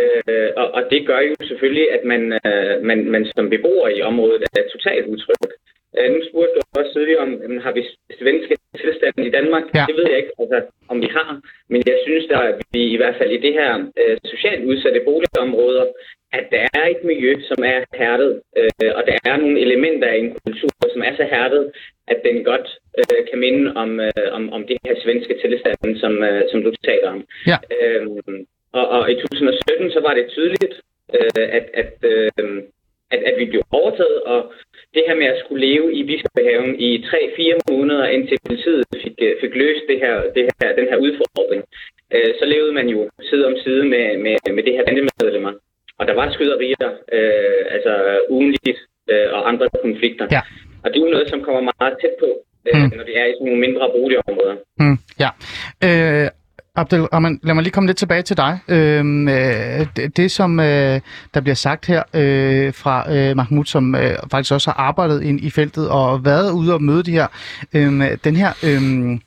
[0.00, 4.02] Øh, og, og det gør jo selvfølgelig, at man, øh, man, man som beboer i
[4.02, 5.52] området er totalt utryg.
[5.98, 7.82] Øh, nu spurgte du også tidligere om, jamen, har vi
[8.20, 9.64] svenske tilstande i Danmark?
[9.74, 9.84] Ja.
[9.88, 11.30] Det ved jeg ikke, altså, om vi har.
[11.72, 15.86] Men jeg synes, at vi i hvert fald i det her øh, socialt udsatte boligområder,
[16.38, 20.16] at der er et miljø, som er hærdet, øh, og der er nogle elementer af
[20.16, 21.72] en kultur, som er så hærdet,
[22.08, 26.22] at den godt øh, kan minde om, øh, om, om det her svenske tilstand, som,
[26.22, 27.24] øh, som du taler om.
[27.46, 27.58] Ja.
[27.76, 28.46] Øhm,
[28.78, 30.74] og, og i 2017 så var det tydeligt,
[31.16, 32.62] øh, at, at, øh,
[33.14, 34.40] at, at vi blev overtaget, og
[34.94, 39.34] det her med at skulle leve i Bispehaven i 3-4 måneder, indtil politiet fik, øh,
[39.42, 41.62] fik løst det her, det her, den her udfordring,
[42.14, 45.52] øh, så levede man jo side om side med, med, med det her bandemedlemmer.
[45.98, 47.92] Og der var skyderier, øh, altså
[48.28, 48.78] ugenligt,
[49.10, 50.26] øh, og andre konflikter.
[50.36, 50.40] Ja.
[50.84, 52.28] Og det er jo noget, som kommer meget tæt på,
[52.68, 52.90] øh, Mm.
[52.96, 54.56] når det er i sådan nogle mindre boligområder.
[54.82, 55.30] Mm, ja.
[55.86, 56.28] Øh,
[56.74, 58.58] Abdelrahman, lad mig lige komme lidt tilbage til dig.
[58.68, 61.00] Øhm, øh, det, det, som øh,
[61.34, 65.40] der bliver sagt her øh, fra øh, Mahmoud, som øh, faktisk også har arbejdet ind
[65.40, 67.26] i feltet og været ude og møde de her,
[67.72, 69.18] øh, den her, øh,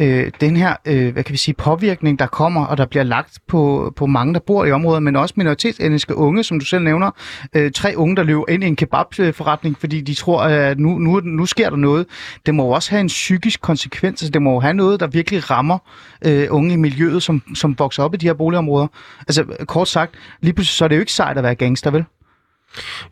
[0.00, 3.38] øh, den her øh, hvad kan vi sige, påvirkning, der kommer, og der bliver lagt
[3.48, 7.10] på, på mange, der bor i området, men også minoritetsetniske unge, som du selv nævner.
[7.54, 11.20] Øh, tre unge, der løber ind i en kebabforretning, fordi de tror, at nu, nu,
[11.20, 12.06] nu sker der noget.
[12.46, 14.22] Det må jo også have en psykisk konsekvens.
[14.22, 15.78] Altså, det må jo have noget, der virkelig rammer
[16.24, 18.86] øh, unge i miljøet, som, som vokser op i de her boligområder.
[19.20, 22.04] Altså, kort sagt, lige pludselig så er det jo ikke sejt at være gangster, vel?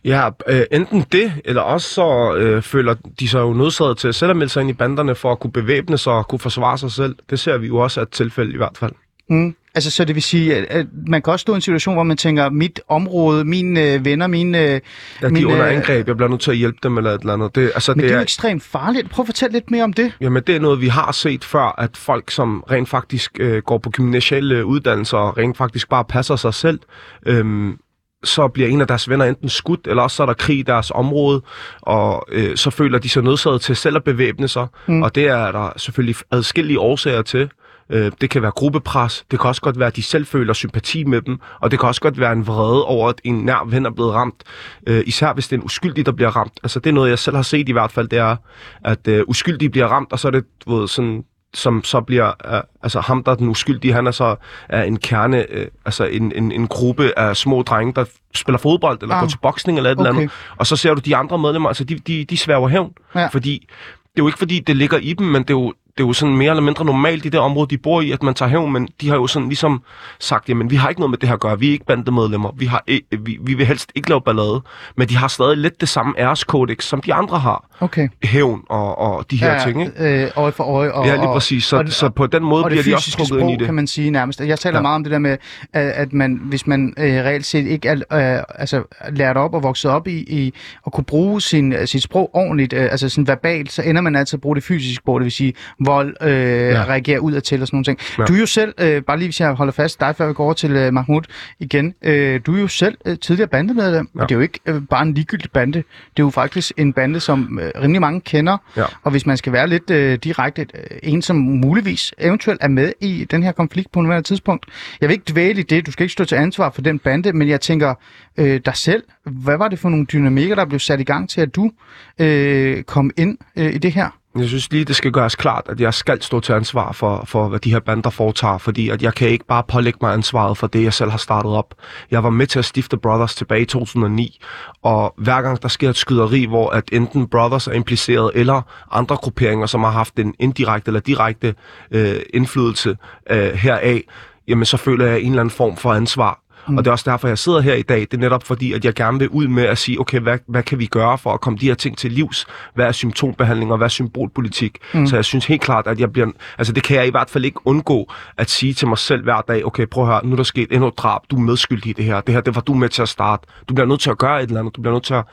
[0.05, 4.15] Ja, øh, enten det, eller også så øh, føler de sig jo nødsaget til at
[4.15, 6.79] selv at melde sig ind i banderne for at kunne bevæbne sig og kunne forsvare
[6.79, 7.17] sig selv.
[7.31, 8.93] Det ser vi jo også af et tilfælde i hvert fald.
[9.31, 9.57] Mm.
[9.75, 12.03] Altså, så det vil sige, at, at man kan også stå i en situation, hvor
[12.03, 14.59] man tænker, mit område, mine øh, venner, mine...
[14.59, 14.81] Øh,
[15.23, 16.09] Ja, de mine, under øh, angreb.
[16.09, 17.55] Jeg bliver nødt til at hjælpe dem eller et eller andet.
[17.55, 19.11] Det, altså, Men det, det er jo ekstremt farligt.
[19.11, 20.13] Prøv at fortælle lidt mere om det.
[20.21, 23.79] Jamen, det er noget, vi har set før, at folk, som rent faktisk øh, går
[23.79, 26.81] på gymnasielle uddannelser og rent faktisk bare passer sig selv,
[27.27, 27.79] øhm,
[28.27, 30.63] så bliver en af deres venner enten skudt, eller også så er der krig i
[30.63, 31.43] deres område,
[31.83, 35.03] og øh, så føler de sig nødsaget til selv at bevæbne sig, Mm.
[35.03, 37.51] og det er der selvfølgelig adskillige årsager til.
[37.91, 41.05] Øh, det kan være gruppepres, det kan også godt være, at de selv føler sympati
[41.05, 43.87] med dem, og det kan også godt være en vrede over, at en nær ven
[43.87, 44.43] er blevet ramt,
[44.87, 46.53] øh, især hvis det er en uskyldig, der bliver ramt.
[46.63, 48.37] Altså det er noget, jeg selv har set i hvert fald, det er,
[48.85, 51.25] at øh, uskyldige bliver ramt, og så er det du ved, sådan
[51.57, 54.37] som så bliver, øh, altså ham, der er den uskyldige, han er så
[54.69, 58.99] er en kerne, øh, altså en, en, en gruppe af små drenge, der spiller fodbold,
[59.03, 59.21] eller Ah.
[59.21, 60.21] går til boksning, eller et eller Okay.
[60.21, 60.33] andet.
[60.57, 63.27] Og så ser du de andre medlemmer, altså de, de, de sværger hævn, Ja.
[63.27, 63.67] fordi
[63.99, 66.07] det er jo ikke fordi, det ligger i dem, men det er jo, det er
[66.07, 68.49] jo sådan mere eller mindre normalt i det område, de bor i, at man tager
[68.51, 69.83] hævn, men de har jo sådan ligesom
[70.21, 72.51] sagt, jamen vi har ikke noget med det her at gøre, vi er ikke bandemedlemmer,
[72.57, 74.63] vi, har, ikke- vi, vi vil helst ikke lave ballade,
[74.97, 77.65] men de har stadig lidt det samme æreskodex, som de andre har.
[77.81, 78.09] Okay.
[78.25, 80.23] Hævn og, og de her ja, ting, ikke?
[80.25, 80.93] Øh, øje for øje.
[80.93, 81.65] Og, Ja, lige præcis.
[81.65, 83.57] Så, og- så på den måde og det bliver de også trukket sprog, ind i
[83.57, 83.65] det.
[83.65, 84.41] kan man sige nærmest.
[84.41, 84.83] Jeg taler ja.
[84.83, 85.37] Meget om det der med,
[85.73, 87.95] at, man, hvis man øh, reelt set ikke er
[88.39, 88.83] øh, altså,
[89.13, 90.53] lært op og vokset op i, i
[90.87, 94.37] at kunne bruge sin, sit sprog ordentligt, øh, altså sådan verbalt, så ender man altid
[94.37, 95.53] at bruge det fysiske sprog, det vil sige
[95.87, 96.85] vold, øh, ja.
[96.85, 97.99] reagere ud til og sådan nogle ting.
[98.19, 98.25] Ja.
[98.25, 100.45] Du er jo selv, øh, bare lige hvis jeg holder fast dig, før vi går
[100.45, 101.23] over til øh, Mahmoud
[101.61, 104.09] igen, øh, du er jo selv øh, tidligere bandemedlem.
[104.17, 104.21] Ja.
[104.23, 105.83] og det er jo ikke øh, bare en ligegyldig bande, det
[106.17, 108.85] er jo faktisk en bande, som øh, rimelig mange kender, Ja.
[109.03, 112.93] og hvis man skal være lidt øh, direkte, øh, en som muligvis eventuelt er med
[113.01, 114.67] i den her konflikt på nuværende tidspunkt.
[115.01, 117.33] Jeg vil ikke dvæle i det, du skal ikke stå til ansvar for den bande,
[117.33, 117.95] men jeg tænker
[118.37, 121.41] øh, dig selv, hvad var det for nogle dynamikker, der blev sat i gang til,
[121.41, 121.71] at du
[122.19, 124.09] øh, kom ind øh, i det her?
[124.39, 127.49] Jeg synes lige, det skal gøres klart, at jeg skal stå til ansvar for, for
[127.49, 130.67] hvad de her bander foretager, fordi at jeg kan ikke bare pålægge mig ansvaret for
[130.67, 131.75] det, jeg selv har startet op.
[132.11, 134.41] Jeg var med til at stifte Brothers tilbage i 2009,
[134.83, 139.17] og hver gang der sker et skyderi, hvor at enten Brothers er impliceret, eller andre
[139.17, 141.55] grupperinger, som har haft en indirekte eller direkte
[141.91, 142.97] øh, indflydelse
[143.31, 144.03] øh, heraf,
[144.49, 146.46] jamen så føler jeg en eller anden form for ansvar.
[146.69, 146.79] Mm.
[146.79, 148.01] Og det er også derfor, jeg sidder her i dag.
[148.01, 150.63] Det er netop fordi, at jeg gerne vil ud med at sige, okay, hvad, hvad
[150.63, 152.47] kan vi gøre for at komme de her ting til livs?
[152.75, 154.79] Hvad er symptombehandling, og hvad er symbolpolitik?
[154.95, 155.07] Mm.
[155.07, 156.27] Så jeg synes helt klart, at jeg bliver...
[156.59, 159.41] Altså, det kan jeg i hvert fald ikke undgå at sige til mig selv hver
[159.41, 161.91] dag, okay, prøv at høre, nu er der sket endnu et drab, du er medskyldig
[161.91, 162.21] i det her.
[162.21, 163.47] Det her, det var du med til at starte.
[163.69, 164.77] Du bliver nødt til at gøre et eller andet.
[164.77, 165.25] Du bliver nødt til at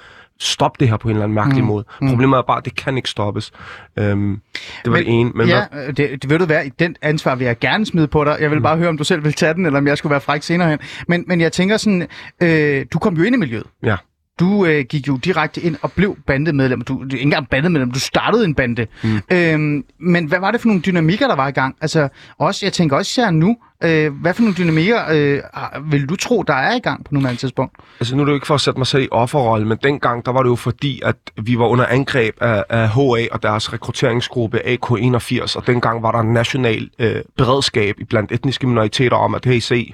[0.43, 1.67] stoppe det her på en eller anden mærkelig mm.
[1.67, 1.85] måde.
[2.09, 3.51] Problemet er bare, at det kan ikke stoppes.
[3.99, 4.41] Øhm,
[4.83, 5.31] det var men, det ene.
[5.35, 6.71] Men ja, hvad, øh, det, det vil du være.
[6.79, 8.37] Den ansvar vil jeg gerne smide på dig.
[8.39, 8.63] Jeg vil mm.
[8.63, 10.69] bare høre, om du selv vil tage den, eller om jeg skulle være fræk senere
[10.69, 10.79] hen.
[11.07, 12.07] Men, men jeg tænker sådan,
[12.43, 13.65] øh, du kom jo ind i miljøet.
[13.83, 13.95] ja.
[14.39, 16.81] Du øh, gik jo direkte ind og blev bandemedlem.
[16.81, 18.87] Du, du ikke engang bandemedlem, du startede en bande.
[19.03, 19.21] Mm.
[19.31, 21.75] Øhm, men hvad var det for nogle dynamikker, der var i gang?
[21.81, 22.07] Altså,
[22.39, 26.43] også, jeg tænker også især nu, øh, hvad for nogle dynamikker øh, vil du tro,
[26.43, 27.75] der er i gang på nuværende tidspunkt?
[27.99, 30.25] Altså nu er det jo ikke for at sætte mig selv i offerrolle, men dengang,
[30.25, 33.73] der var det jo fordi, at vi var under angreb af, af HA og deres
[33.73, 39.35] rekrutteringsgruppe AK81, og dengang var der en national øh, beredskab i blandt etniske minoriteter om,
[39.35, 39.93] at hey, se,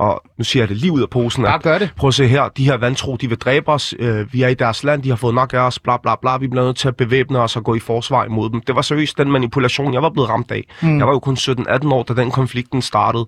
[0.00, 1.92] og nu siger jeg det lige ud af posen, at gør det.
[1.96, 4.54] prøv at se her, de her vantro, de vil dræbe os, øh, vi er i
[4.54, 6.88] deres land, de har fået nok af os, bla bla bla, vi bliver nødt til
[6.88, 8.60] at bevæbne os og gå i forsvar imod dem.
[8.60, 10.64] Det var seriøst den manipulation, jeg var blevet ramt af.
[10.82, 10.98] Mm.
[10.98, 13.26] Jeg var jo kun 17-18 år, da den konflikten startede.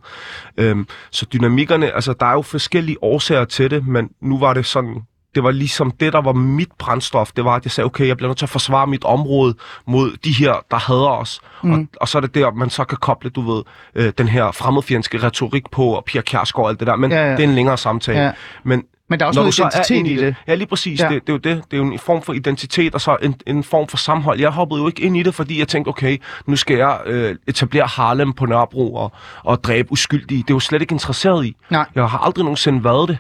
[0.57, 4.67] Øhm, så dynamikkerne, altså der er jo forskellige årsager til det, men nu var det
[4.67, 5.03] sådan,
[5.35, 7.33] det var ligesom det, der var mit brændstof.
[7.37, 9.55] Det var, at jeg sagde, okay, jeg bliver nødt til at forsvare mit område
[9.87, 11.41] mod de her, der hader os.
[11.63, 11.73] Mm.
[11.73, 13.63] Og, og så er det der, man så kan koble, du ved,
[13.95, 16.97] øh, den her fremmedfjendske retorik på, og Pia Kjærsgaard og alt det der.
[16.97, 17.31] Men Ja, ja.
[17.33, 18.21] det er en længere samtale.
[18.21, 18.33] Ja.
[18.65, 20.35] Men Men der er også når noget identitet i det.
[20.47, 21.01] Ja, lige præcis.
[21.01, 21.09] Ja.
[21.09, 21.65] Det, det, er jo det.
[21.71, 24.41] Det er jo en form for identitet, og så en, en form for sammenhold.
[24.41, 27.37] Jeg hoppede jo ikke ind i det, fordi jeg tænkte, okay, nu skal jeg øh,
[27.49, 29.13] etablere Harlem på Nørrebro og,
[29.43, 30.43] og dræbe uskyldige.
[30.43, 31.57] Det er jo slet ikke interesseret i.
[31.71, 31.87] Nej.
[31.95, 33.19] Jeg har aldrig nogensinde været det.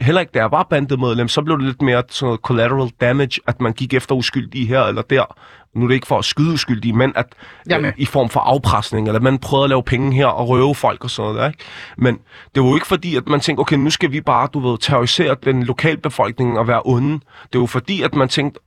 [0.00, 3.40] heller ikke da jeg var bandemedlem, så blev det lidt mere sådan noget collateral damage,
[3.46, 5.36] at man gik efter uskyldige her eller der.
[5.74, 7.34] Nu er det ikke for at skyde uskyldige, men at
[7.72, 11.04] øh, i form for afpresning, eller man prøvede at lave penge her og røve folk
[11.04, 11.48] og sådan noget.
[11.48, 11.64] Ikke?
[11.98, 12.18] Men
[12.54, 14.78] det var jo ikke fordi, at man tænkte, okay, nu skal vi bare, du ved,
[14.78, 17.20] terrorisere den lokalbefolkning og være onde.
[17.52, 18.60] Det var fordi, at man tænkte,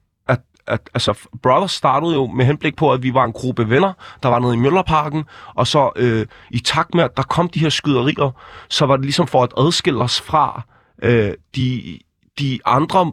[0.67, 4.29] at altså, Brothers startede jo med henblik på, at vi var en gruppe venner, der
[4.29, 5.23] var noget i Møllerparken,
[5.55, 8.31] og så øh, i takt med, at der kom de her skyderier,
[8.69, 10.61] så var det ligesom for at adskille os fra
[11.03, 11.99] øh, de,
[12.39, 13.11] de andre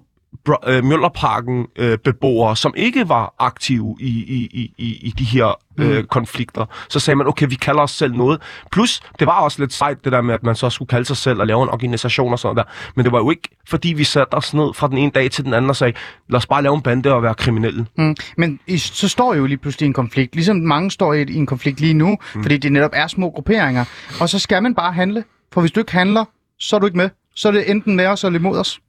[0.66, 5.96] øh, Møllerparken øh, beboere, som ikke var aktive i, i, i, i de her øh,
[5.98, 6.06] mm.
[6.06, 6.66] konflikter.
[6.88, 8.40] Så sagde man, okay, vi kalder os selv noget.
[8.72, 11.16] Plus, det var også lidt sejt, det der med, at man så skulle kalde sig
[11.16, 12.64] selv og lave en organisation og sådan der.
[12.96, 15.44] Men det var jo ikke, fordi vi satte os ned fra den ene dag til
[15.44, 15.92] den anden og sagde,
[16.28, 17.86] lad os bare lave en bande og være kriminelle.
[17.98, 18.16] Mm.
[18.36, 20.34] Men I, så står I jo lige pludselig i en konflikt.
[20.34, 22.42] Ligesom mange står i, i en konflikt lige nu, mm.
[22.42, 23.84] fordi det netop er små grupperinger.
[24.20, 25.24] Og så skal man bare handle.
[25.52, 26.24] For hvis du ikke handler,
[26.58, 27.10] så er du ikke med.
[27.34, 28.80] Så er det enten med os eller imod os.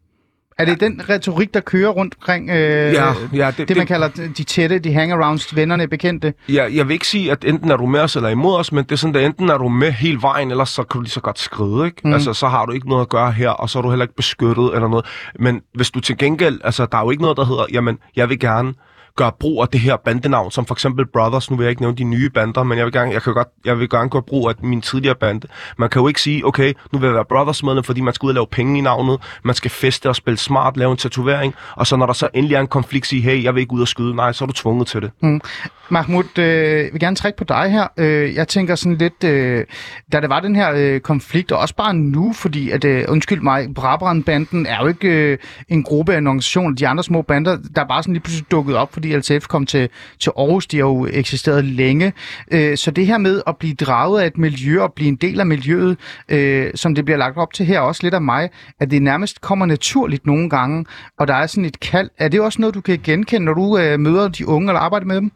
[0.58, 4.10] Er det den retorik, der kører rundt omkring øh, ja, ja, det, det, man kalder
[4.38, 6.34] de tætte, de hangarounds, vennerne, bekendte?
[6.50, 8.84] Ja, jeg vil ikke sige, at enten er du med os eller imod os, men
[8.84, 11.12] det er sådan, at enten er du med hele vejen, eller så kan du lige
[11.12, 12.02] så godt skride, ikke?
[12.04, 12.14] Mm.
[12.14, 14.16] Altså, så har du ikke noget at gøre her, og så er du heller ikke
[14.16, 15.06] beskyttet eller noget.
[15.40, 18.30] Men hvis du til gengæld, altså, der er jo ikke noget, der hedder, jamen, jeg
[18.30, 18.74] vil gerne
[19.16, 21.52] gør brug af det her bandenavn, som for eksempel Brothers.
[21.52, 23.48] Nu vil jeg ikke nævne de nye bander, men jeg vil gerne, jeg kan godt,
[23.66, 25.48] jeg vil gerne gøre brug af min tidligere bande.
[25.78, 28.26] Man kan jo ikke sige, okay, nu vil jeg være Brothers medlem, fordi man skal
[28.26, 29.20] ud og lave penge i navnet.
[29.44, 31.56] Man skal feste og spille smart, lave en tatovering.
[31.76, 33.82] Og så når der så endelig er en konflikt, sige, hey, jeg vil ikke ud
[33.82, 34.16] og skyde.
[34.16, 35.12] Nej, så er du tvunget til det.
[35.22, 35.42] Mm.
[35.90, 37.88] Mahmoud, øh, jeg vil gerne trække på dig her.
[37.98, 39.66] Øh, jeg tænker sådan lidt, øh,
[40.12, 43.42] da der var den her øh, konflikt, og også bare nu, fordi at, øh, undskyld
[43.42, 45.38] mig, Brabrandbanden er jo ikke øh,
[45.70, 48.76] en gruppe af en organisation, de andre små bander, der bare sådan lige pludselig dukket
[48.76, 49.90] op, fordi LTF kom til,
[50.20, 52.08] til Aarhus, de har jo eksisteret længe.
[52.56, 55.40] Øh, så det her med at blive draget af et miljø og blive en del
[55.40, 55.94] af miljøet,
[56.36, 58.44] øh, som det bliver lagt op til her, også lidt af mig,
[58.82, 60.86] at det nærmest kommer naturligt nogle gange,
[61.20, 62.10] og der er sådan et kald.
[62.24, 65.08] Er det også noget, du kan genkende, når du øh, møder de unge eller arbejder
[65.12, 65.30] med dem?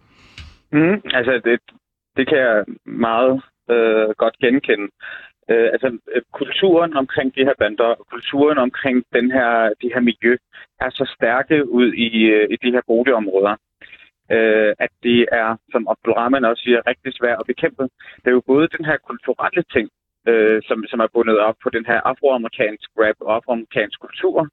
[0.72, 1.60] Mm, altså, det,
[2.18, 3.34] det kan jeg meget
[3.74, 4.88] øh, godt genkende.
[5.52, 10.38] Øh, altså, øh, kulturen omkring de her bander, kulturen omkring den her, de her miljø,
[10.82, 13.56] er så stærke ud i, øh, i de her boligområder,
[14.36, 17.84] øh, at det er, som Abdulrahman også siger, rigtig svært at bekæmpe.
[18.22, 19.90] Det er jo både den her kulturelle ting,
[20.30, 24.48] øh, som, som er bundet op på den her afroamerikansk rap og afroamerikansk kultur,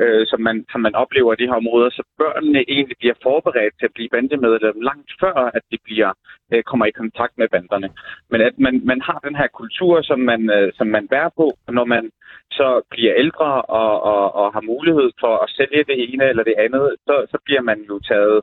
[0.00, 3.74] øh, som, man, som man oplever i de her områder, så børnene egentlig bliver forberedt
[3.78, 6.10] til at blive bandemedlem langt før, at de bliver
[6.52, 7.88] øh, kommer i kontakt med banderne.
[8.30, 11.46] Men at man, man har den her kultur, som man, øh, som man bærer på,
[11.68, 12.10] når man
[12.50, 16.54] så bliver ældre og, og, og har mulighed for at sælge det ene eller det
[16.58, 18.40] andet, så, så bliver man jo taget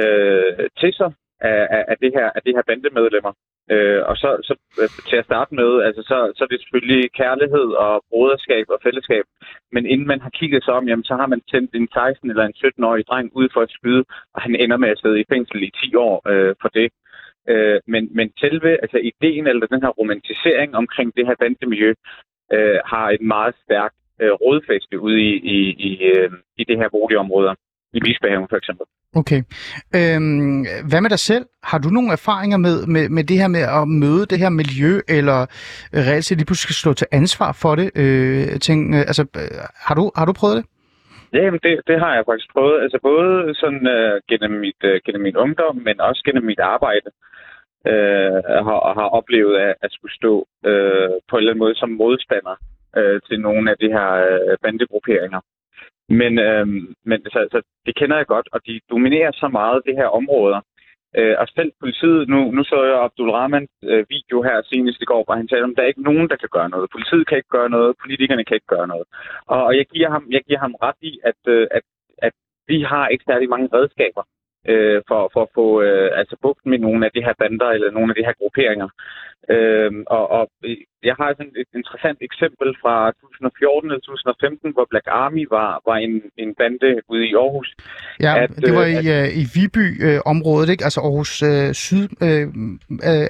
[0.00, 3.32] øh, til sig af, af, af, det her, af det her bandemedlemmer.
[3.70, 7.12] Øh, og så, så øh, til at starte med, altså, så, så er det selvfølgelig
[7.12, 9.24] kærlighed og broderskab og fællesskab.
[9.72, 12.44] Men inden man har kigget sig om, jamen, så har man sendt en 16 eller
[12.44, 15.62] en 17-årig dreng ud for at skyde, og han ender med at sidde i fængsel
[15.62, 16.88] i 10 år øh, for det.
[17.48, 21.94] Øh, men, men selve altså ideen eller den her romantisering omkring det her bandemiljø
[22.52, 26.88] øh, har et meget stærkt øh, rodfæste ude i, i, i, øh, i det her
[26.88, 27.54] boligområder
[27.92, 28.86] i Bispehaven for eksempel.
[29.20, 29.40] Okay.
[29.98, 31.44] Øhm, hvad med dig selv?
[31.70, 34.92] Har du nogle erfaringer med, med, med det her med at møde det her miljø,
[35.18, 35.40] eller
[35.94, 37.88] øh, reelt set lige pludselig stå til ansvar for det?
[38.02, 40.64] Øh, ting, øh, altså, øh, har, du, har du prøvet det?
[41.38, 42.82] Ja, men det, det har jeg faktisk prøvet.
[42.84, 47.10] Altså både sådan øh, gennem, mit, øh, gennem min ungdom, men også gennem mit arbejde.
[47.90, 50.34] Øh, har, har oplevet at, at skulle stå
[50.68, 52.56] øh, på en eller anden måde som modstander
[52.98, 55.40] øh, til nogle af de her øh, bandegrupperinger.
[56.08, 56.66] Men, øh,
[57.04, 60.60] men så, så det kender jeg godt, og de dominerer så meget det her områder.
[61.18, 65.04] Øh, og selv politiet, nu, nu så jeg Abdul Rahman øh, video her senest i
[65.04, 66.90] går, hvor han talte om, at der er ikke nogen, der kan gøre noget.
[66.92, 69.06] Politiet kan ikke gøre noget, politikerne kan ikke gøre noget.
[69.46, 71.82] Og, og jeg, giver ham, jeg giver ham ret i, at, øh, at,
[72.18, 72.32] at
[72.66, 74.22] vi har ikke særlig mange redskaber
[74.68, 77.90] øh, for, for at få øh, altså bugt med nogle af de her bander eller
[77.90, 78.88] nogle af de her grupperinger.
[79.54, 80.44] Øh, og, og
[81.08, 85.96] jeg har sådan et interessant eksempel fra 2014 eller 2015, hvor Black Army var, var
[86.06, 87.68] en, en bande ude i Aarhus.
[88.26, 90.84] Ja, at, det var i, at, i Viby-området, ikke?
[90.88, 92.06] Altså Aarhus øh, Syd.
[92.26, 92.44] Øh,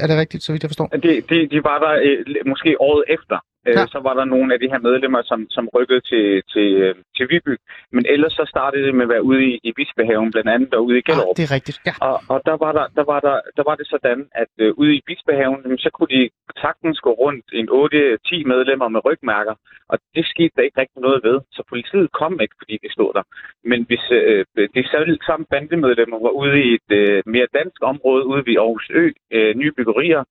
[0.03, 0.87] er det rigtigt, så vidt jeg forstår?
[1.07, 3.39] De, de, de var der øh, måske året efter.
[3.69, 3.87] Øh, ja.
[3.95, 7.27] Så var der nogle af de her medlemmer, som, som rykkede til, til, øh, til
[7.31, 7.55] Viby.
[7.95, 10.85] Men ellers så startede det med at være ude i, i Bispehaven, blandt andet, og
[10.87, 11.35] ude i Gellerup.
[11.35, 11.95] Ah, det er rigtigt, ja.
[12.09, 14.93] Og, og der, var der, der, var der, der var det sådan, at uh, ude
[14.99, 16.31] i Bispehaven, så kunne de
[16.65, 19.55] sagtens gå rundt en 8-10 medlemmer med rygmærker,
[19.91, 21.37] og det skete der ikke rigtig noget ved.
[21.57, 23.25] Så politiet kom ikke, fordi de stod der.
[23.71, 24.43] Men hvis uh,
[24.77, 28.87] de selv samme bandemedlemmer var ude i et uh, mere dansk område, ude ved Aarhus
[29.01, 29.05] Ø,
[29.37, 30.23] uh, nye byggerier,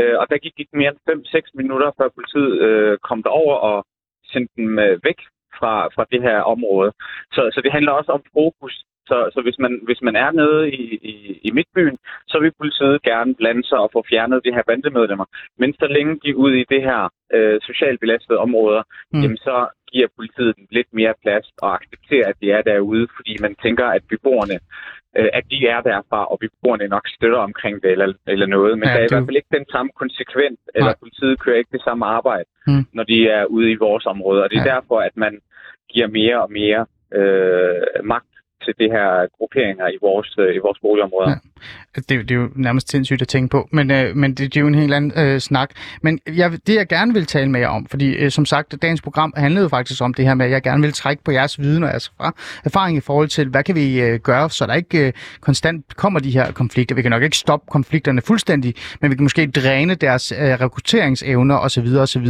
[0.00, 3.76] uh, og der gik ikke mere end 5-6 minutter, før politiet øh, kom derover og
[4.32, 5.18] sendte dem øh, væk
[5.58, 6.92] fra, fra det her område.
[7.34, 8.74] Så, så det handler også om fokus.
[9.08, 13.02] Så, så hvis, man, hvis man er nede i, i, i midtbyen, så vil politiet
[13.02, 15.24] gerne blande sig og få fjernet de her bandemedlemmer.
[15.58, 17.00] Men så længe de er ude i det her
[17.34, 19.20] øh, socialt belastede områder, mm.
[19.22, 23.54] jamen så giver politiet lidt mere plads og accepterer, at de er derude, fordi man
[23.64, 24.58] tænker, at beboerne
[25.18, 28.78] øh, at de er derfra, og beboerne nok støtter omkring det eller, eller noget.
[28.78, 31.02] Men ja, der er i hvert fald ikke den samme konsekvens, eller Nej.
[31.02, 32.84] politiet kører ikke det samme arbejde, mm.
[32.92, 34.42] når de er ude i vores område.
[34.42, 34.74] Og det er ja.
[34.74, 35.40] derfor, at man
[35.92, 36.86] giver mere og mere
[37.18, 38.31] øh, magt
[38.64, 41.30] til de her grupperinger i vores, øh, i vores boligområder.
[41.30, 41.36] Ja.
[41.96, 44.60] Det, det er jo nærmest sindssygt at tænke på, men, øh, men det, det er
[44.60, 45.70] jo en helt anden øh, snak.
[46.02, 49.02] Men jeg, det, jeg gerne vil tale med jer om, fordi øh, som sagt, dagens
[49.02, 51.82] program handlede faktisk om det her med, at jeg gerne vil trække på jeres viden
[51.82, 52.12] og jeres
[52.64, 56.20] erfaring i forhold til, hvad kan vi øh, gøre, så der ikke øh, konstant kommer
[56.20, 56.94] de her konflikter.
[56.94, 61.58] Vi kan nok ikke stoppe konflikterne fuldstændig, men vi kan måske dræne deres øh, rekrutteringsevner
[61.58, 61.86] osv.
[61.96, 62.26] osv.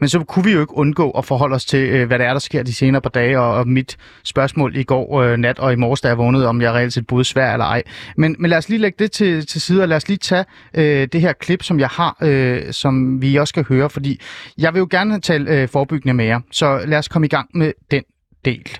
[0.00, 2.32] Men så kunne vi jo ikke undgå at forholde os til, øh, hvad der er,
[2.32, 5.72] der sker de senere par dage, og, og mit spørgsmål i går øh, nat og
[5.72, 7.82] i morges, da jeg vågnede, om jeg reelt set boede svær eller ej.
[8.16, 10.44] Men, men lad os lige lægge det til, til side, og lad os lige tage
[10.74, 14.20] øh, det her klip, som jeg har, øh, som vi også skal høre, fordi
[14.58, 16.40] jeg vil jo gerne tale øh, forebyggende med jer.
[16.52, 18.02] Så lad os komme i gang med den
[18.44, 18.78] del.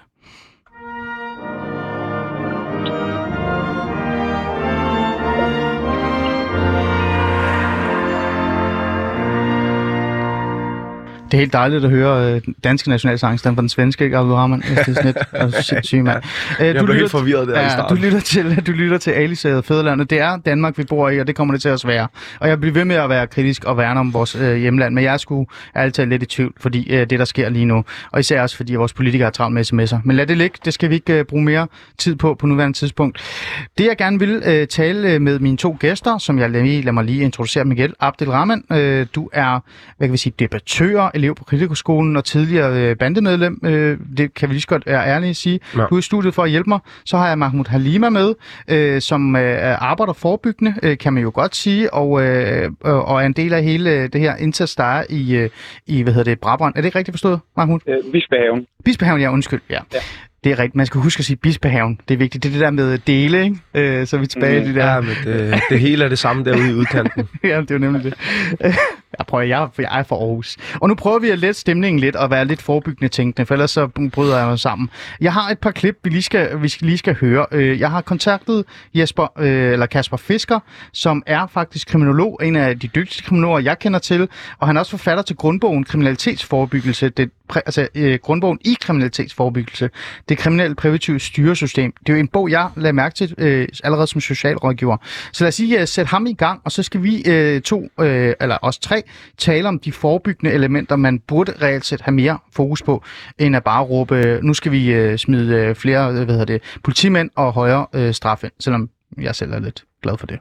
[11.31, 14.33] Det er helt dejligt at høre øh, danske nationalsang stemt for den svenske, ikke, Abdul
[14.33, 14.61] Rahman?
[14.61, 16.23] Det er sådan lidt altså, sindssygt, mand.
[16.61, 17.97] Øh, jeg blev helt forvirret der ja, i starten.
[17.97, 20.11] Du lytter til, du lytter til Alisaget Fæderlandet.
[20.11, 22.09] Det er Danmark, vi bor i, og det kommer det til at være.
[22.41, 25.05] Og jeg bliver ved med at være kritisk og værne om vores øh, hjemland, men
[25.05, 28.43] jeg skulle altid lidt i tvivl, fordi øh, det, der sker lige nu, og især
[28.43, 29.99] også fordi vores politikere har travlt med sms'er.
[30.05, 31.67] Men lad det ligge, det skal vi ikke øh, bruge mere
[31.99, 33.19] tid på på nuværende tidspunkt.
[33.79, 36.93] Det, jeg gerne vil øh, tale øh, med mine to gæster, som jeg lader, lad
[36.93, 37.93] mig lige introducere dem igen.
[38.01, 39.61] Abdel Rahman, øh, du er,
[39.99, 43.61] hvad kan vi sige, debattør, elev på Kritikoskolen, skolen og tidligere øh, bandemedlem.
[43.65, 45.61] Øh, det kan vi lige så godt være ærlige at sige.
[45.77, 45.87] Ja.
[45.91, 46.79] Du er i studiet for at hjælpe mig.
[47.05, 48.35] Så har jeg Mahmoud Halima med,
[48.69, 52.11] øh, som arbejder forebyggende, kan man jo godt sige, og,
[52.81, 55.49] og er en del af hele det her indsats, der er i,
[55.87, 56.75] i hvad hedder det, Brabrand.
[56.77, 57.81] Er det ikke rigtigt forstået, Mahmoud?
[57.87, 58.67] Øh, Bispehaven.
[58.85, 59.61] Bispehaven, ja, undskyld.
[59.71, 59.79] Ja.
[59.95, 59.99] ja.
[60.47, 60.75] Det er rigtigt.
[60.75, 62.01] Man skal huske at sige bispehaven.
[62.09, 62.43] Det er vigtigt.
[62.43, 63.57] Det er det der med dele, ikke?
[63.75, 64.95] Øh, så er vi tilbage mm, i det der.
[64.95, 67.29] Ja, men det, det hele er det samme derude i udkanten.
[67.45, 68.15] ja, det er jo nemlig det.
[69.19, 70.57] Jeg prøver, jeg, jeg er for Aarhus.
[70.81, 73.71] Og nu prøver vi at lette stemningen lidt og være lidt forebyggende tænkende, for ellers
[73.71, 74.91] så bryder jeg mig sammen.
[75.21, 77.47] Jeg har et par klip, vi lige skal, vi lige skal høre.
[77.53, 80.61] Øh, jeg har kontaktet Jesper, øh, eller Kasper Fisker,
[80.93, 84.81] som er faktisk kriminolog, en af de dygtigste kriminologer, jeg kender til, og han er
[84.81, 89.91] også forfatter til grundbogen Kriminalitetsforebyggelse, det altså øh, grundbogen i kriminalitetsforebyggelse,
[90.29, 91.93] det kriminelle præventive styresystem.
[92.01, 94.97] Det er jo en bog, jeg lagde mærke til øh, allerede som socialrådgiver.
[95.33, 97.89] Så lad os sige, at sætte ham i gang, og så skal vi øh, to,
[98.01, 99.03] øh, eller os tre,
[99.39, 103.05] tale om de forebyggende elementer, man burde reelt set have mere fokus på,
[103.39, 106.63] end at bare råbe, nu skal vi øh, smide øh, flere øh, hvad hedder det,
[106.85, 108.91] politimænd og højere øh, straffe, selvom
[109.21, 110.39] jeg selv er lidt glad for det.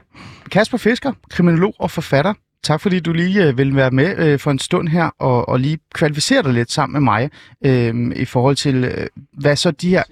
[0.50, 4.50] Kasper Fisker, kriminolog og forfatter, Tak fordi du lige øh, vil være med øh, for
[4.50, 7.30] en stund her og, og lige kvalificere dig lidt sammen med mig
[7.64, 10.02] øh, i forhold til, øh, hvad så de her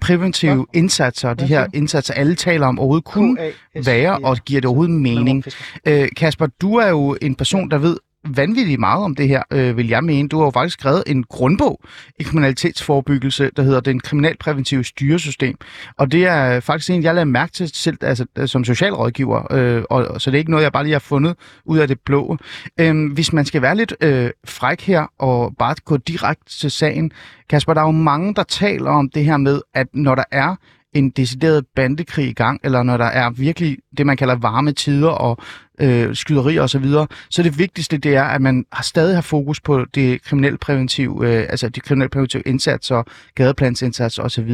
[0.00, 3.38] præventive indsatser, de her indsatser, alle taler om, overhovedet kunne
[3.84, 5.44] være, og giver det overhovedet mening.
[5.86, 7.96] Øh, Kasper, du er jo en person, der ved
[8.28, 10.28] vanvittigt meget om det her, øh, vil jeg mene.
[10.28, 11.80] Du har jo faktisk skrevet en grundbog
[12.18, 15.56] i kriminalitetsforebyggelse, der hedder Den kriminalpræventive styresystem.
[15.98, 19.82] Og det er faktisk en, jeg lader mærke til selv altså, øh, som socialrådgiver, øh,
[19.90, 22.38] og, så det er ikke noget, jeg bare lige har fundet ud af det blå.
[22.80, 27.12] Øh, hvis man skal være lidt øh, fræk her og bare gå direkte til sagen,
[27.50, 30.56] Kasper, der er jo mange, der taler om det her med, at når der er
[30.92, 35.08] en decideret bandekrig i gang, eller når der er virkelig det, man kalder varme tider
[35.08, 35.38] og
[35.82, 39.60] øh, skyderier osv., så, så det vigtigste det er, at man har stadig har fokus
[39.60, 43.02] på det kriminelle præventiv, øh, altså de kriminelle præventive indsatser,
[43.34, 44.52] gadeplansindsatser osv.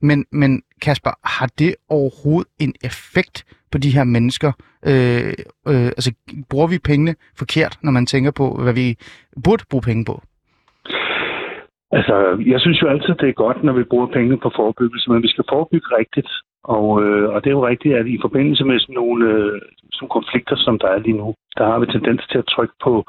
[0.00, 4.52] Men, men Kasper, har det overhovedet en effekt på de her mennesker?
[4.86, 5.32] Øh,
[5.68, 6.10] øh, altså
[6.50, 8.96] bruger vi pengene forkert, når man tænker på, hvad vi
[9.44, 10.22] burde bruge penge på?
[11.96, 12.16] Altså,
[12.52, 15.28] jeg synes jo altid, det er godt, når vi bruger penge på forebyggelse, men vi
[15.28, 16.30] skal forebygge rigtigt.
[16.64, 19.60] Og, øh, og det er jo rigtigt, at i forbindelse med sådan nogle, øh,
[19.92, 23.04] sådan konflikter, som der er lige nu, der har vi tendens til at trykke på,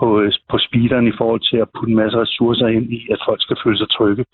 [0.00, 3.42] på, på speederen i forhold til at putte en masse ressourcer ind i, at folk
[3.42, 4.24] skal føle sig trygge.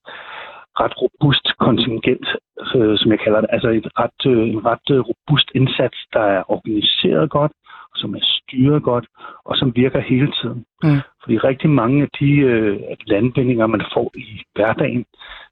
[0.81, 2.27] ret robust kontingent,
[2.75, 3.49] øh, som jeg kalder det.
[3.55, 7.51] Altså et ret, øh, en ret øh, robust indsats, der er organiseret godt,
[7.95, 9.05] som er styret godt,
[9.45, 10.65] og som virker hele tiden.
[10.83, 11.01] Mm.
[11.23, 15.05] Fordi rigtig mange af de øh, landvindinger, man får i hverdagen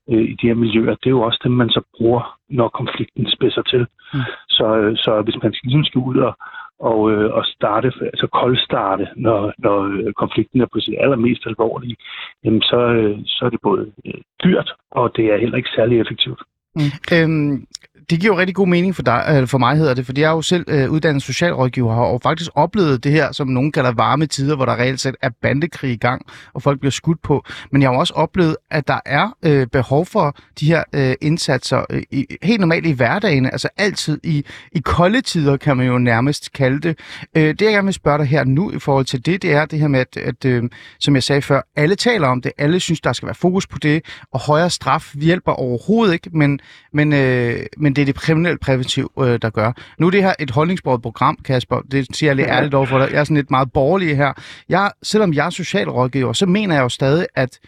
[0.09, 3.31] øh, i de her miljøer, det er jo også dem, man så bruger, når konflikten
[3.31, 3.87] spidser til.
[4.13, 4.19] Mm.
[4.49, 6.33] Så, øh, så hvis man ligesom skal ud og,
[6.79, 11.95] og, øh, og starte, altså koldstarte, når, når øh, konflikten er på sit allermest alvorlige,
[12.43, 15.99] jamen så, øh, så er det både øh, dyrt, og det er heller ikke særlig
[15.99, 16.41] effektivt.
[16.75, 16.91] Mm.
[17.13, 17.65] Øhm,
[18.09, 20.27] det giver jo rigtig god mening for, dig, øh, for mig, hedder det, fordi jeg
[20.27, 23.91] er jo selv øh, uddannet socialrådgiver og har faktisk oplevet det her, som nogen kalder
[23.91, 27.43] varme tider, hvor der reelt set er bandekrig i gang, og folk bliver skudt på.
[27.71, 31.15] Men jeg har jo også oplevet, at der er øh, behov for de her øh,
[31.21, 35.87] indsatser øh, i, helt normalt i hverdagen, altså altid i, i kolde tider, kan man
[35.87, 36.99] jo nærmest kalde det.
[37.37, 39.65] Øh, det, jeg gerne vil spørge dig her nu i forhold til det, det er
[39.65, 40.63] det her med, at, at øh,
[40.99, 43.77] som jeg sagde før, alle taler om det, alle synes, der skal være fokus på
[43.79, 46.59] det, og højere straf hjælper overhovedet ikke, men,
[46.93, 49.71] men, øh, men men det er det kriminelle præventiv, øh, der gør.
[49.97, 51.81] Nu er det her et holdningsbordet program, Kasper.
[51.91, 53.11] Det siger jeg lidt ærligt over for dig.
[53.11, 54.33] Jeg er sådan lidt meget borgerlig her.
[54.69, 57.59] Jeg, selvom jeg er socialrådgiver, så mener jeg jo stadig, at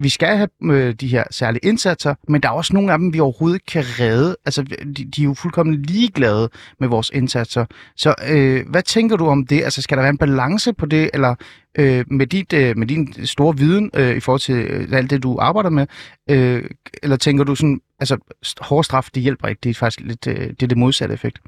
[0.00, 3.12] vi skal have øh, de her særlige indsatser, men der er også nogle af dem,
[3.12, 4.36] vi overhovedet kan redde.
[4.44, 7.66] Altså, de, de er jo fuldkommen ligeglade med vores indsatser.
[7.96, 9.62] Så øh, hvad tænker du om det?
[9.62, 11.34] Altså, skal der være en balance på det, eller
[11.78, 15.22] øh, med, dit, øh, med din store viden øh, i forhold til øh, alt det,
[15.22, 15.86] du arbejder med,
[16.30, 16.64] øh,
[17.02, 18.16] eller tænker du sådan, altså,
[18.60, 21.38] hård straf, det hjælper ikke, det er faktisk lidt, øh, det er det modsatte effekt?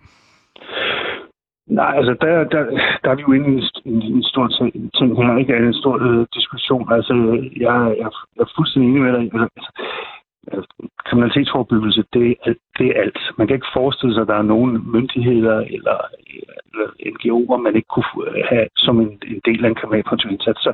[1.68, 2.62] Nej, altså der, der,
[3.04, 4.46] der er vi jo inde i en, en stor
[4.98, 5.56] ting her, ikke?
[5.56, 6.92] En stor øh, diskussion.
[6.92, 7.14] Altså,
[7.56, 9.22] jeg, jeg, jeg er fuldstændig enig med dig.
[9.22, 9.70] Altså,
[10.52, 10.70] altså
[11.04, 13.18] kriminalitetsforbyggelse, det, er, det er alt.
[13.38, 15.98] Man kan ikke forestille sig, at der er nogen myndigheder eller,
[16.74, 20.60] eller NGO'er, man ikke kunne øh, have som en, en del af en kriminalpræventiv indsats.
[20.62, 20.72] Så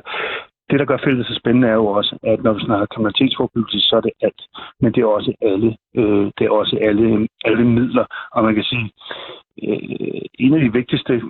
[0.69, 3.95] det, der gør feltet så spændende, er jo også, at når vi snakker kriminalitetsforbyggelse, så
[3.95, 4.41] er det alt.
[4.81, 8.05] Men det er også alle, øh, det er også alle, alle midler.
[8.31, 8.91] Og man kan sige,
[9.63, 11.21] øh, en af de vigtigste,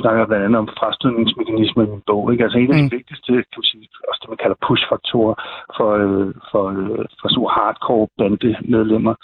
[0.00, 2.44] snakker jeg blandt andet om frastødningsmekanismer i min bog, ikke?
[2.44, 2.96] altså en af de mm.
[2.98, 5.34] vigtigste, kan man sige, også det man kalder push-faktorer
[5.76, 9.14] for, øh, for, øh, for så hardcore bandemedlemmer,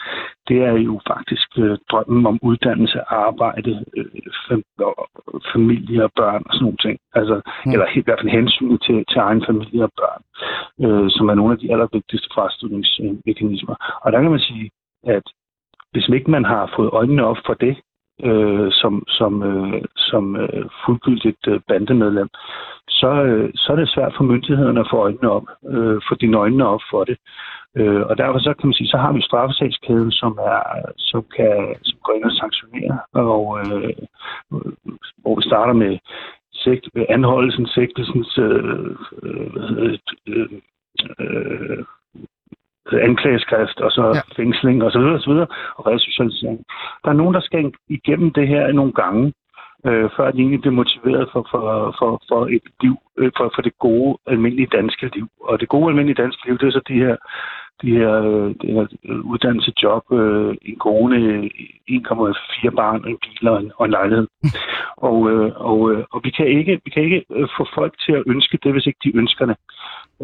[0.48, 4.60] det er jo faktisk øh, drømmen om uddannelse, arbejde, øh,
[5.52, 6.96] familie og børn og sådan nogle ting.
[7.14, 7.72] Altså, mm.
[7.72, 10.22] Eller i hvert fald hensyn til, til egen familie og børn,
[10.84, 13.76] øh, som er nogle af de allervigtigste frastødningsmekanismer.
[14.04, 14.70] Og der kan man sige,
[15.04, 15.22] at
[15.92, 17.76] hvis ikke man har fået øjnene op for det,
[18.24, 22.28] øh, som, som, øh, som øh, fuldgyldigt øh, bandemedlem,
[22.88, 26.36] så, øh, så er det svært for myndighederne at få øjnene op, øh, få dine
[26.36, 27.16] øjnene op for det.
[27.76, 30.62] Øh, og derfor så kan man sige, så har vi straffesagskæden, som er,
[30.98, 33.94] som kan, som går ind og sanktionere, og øh,
[35.22, 35.98] hvor vi starter med
[36.52, 40.48] sigt, anholdelsen, sigtelsens øh, øh, øh,
[41.20, 41.84] øh,
[42.92, 44.42] anklageskrift, og så ja.
[44.42, 46.64] fængsling, og så videre, og så videre, og resocialisering.
[47.04, 49.32] Der er nogen, der skal igennem det her nogle gange,
[49.86, 53.62] øh, før de egentlig bliver motiveret for, for, for, for et liv, øh, for, for
[53.62, 55.28] det gode, almindelige danske liv.
[55.40, 57.16] Og det gode, almindelige danske liv, det er så de her,
[57.82, 58.86] de her, øh, de her
[59.24, 61.16] uddannelse, job, øh, en kone,
[61.90, 64.26] 1,4 barn, en bil og en, og en lejlighed.
[65.08, 68.12] og, øh, og, øh, og vi kan ikke, vi kan ikke øh, få folk til
[68.12, 69.56] at ønske det, hvis ikke de ønsker det.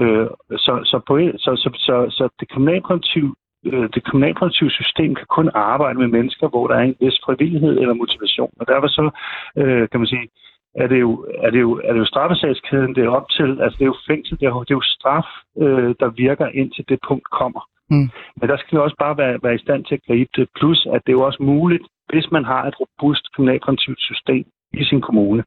[0.02, 0.28] Øh,
[0.64, 3.34] så, så, på, så, så, så, så det kriminalpræventive
[3.66, 7.78] øh, det kriminalpræventive system kan kun arbejde med mennesker, hvor der er en vis frivillighed
[7.78, 8.50] eller motivation.
[8.60, 9.10] Og derfor så,
[9.56, 10.28] øh, kan man sige,
[10.74, 13.76] er det jo, er det jo, er det jo straffesagskæden, det er op til, altså
[13.78, 15.28] det er jo fængsel, det er jo, det er jo straf,
[15.62, 17.62] øh, der virker indtil det punkt kommer.
[17.90, 18.08] Mm.
[18.38, 20.48] Men der skal vi også bare være, være i stand til at gribe det.
[20.58, 24.84] Plus, at det er jo også muligt, hvis man har et robust kriminalpræventivt system, i
[24.84, 25.44] sin kommune,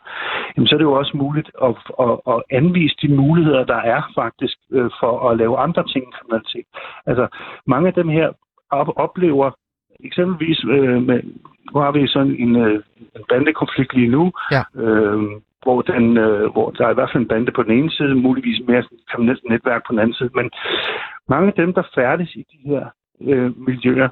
[0.57, 4.01] jamen, så er det jo også muligt at, at, at anvise de muligheder, der er
[4.15, 6.65] faktisk øh, for at lave andre ting end kriminalitet.
[7.05, 7.28] Altså,
[7.67, 8.32] mange af dem her
[8.69, 9.51] op, oplever
[10.03, 11.24] eksempelvis, øh, med,
[11.74, 12.84] nu har vi sådan en, øh,
[13.15, 14.63] en bandekonflikt lige nu, ja.
[14.76, 15.22] øh,
[15.63, 18.15] hvor, den, øh, hvor der er i hvert fald en bande på den ene side,
[18.15, 20.51] muligvis mere kriminelt netværk på den anden side, men
[21.30, 22.86] mange af dem, der færdes i de her
[23.22, 24.09] øh, miljøer,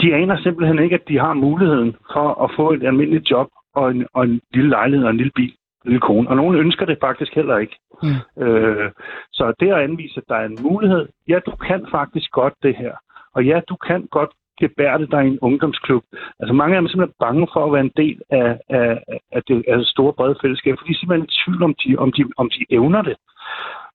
[0.00, 3.90] de aner simpelthen ikke, at de har muligheden for at få et almindeligt job og
[3.90, 5.52] en, og en lille lejlighed og en lille bil,
[5.84, 6.28] en lille kone.
[6.28, 7.76] Og nogen ønsker det faktisk heller ikke.
[8.02, 8.42] Mm.
[8.42, 8.90] Øh,
[9.32, 12.76] så det at anvise, at der er en mulighed, ja, du kan faktisk godt det
[12.76, 12.94] her.
[13.34, 16.04] Og ja, du kan godt gebærde dig i en ungdomsklub.
[16.40, 19.02] Altså mange af dem er simpelthen bange for at være en del af, af,
[19.32, 22.12] af det af store brede fællesskab, fordi de er simpelthen i tvivl om de, om
[22.12, 23.16] de, om de evner det.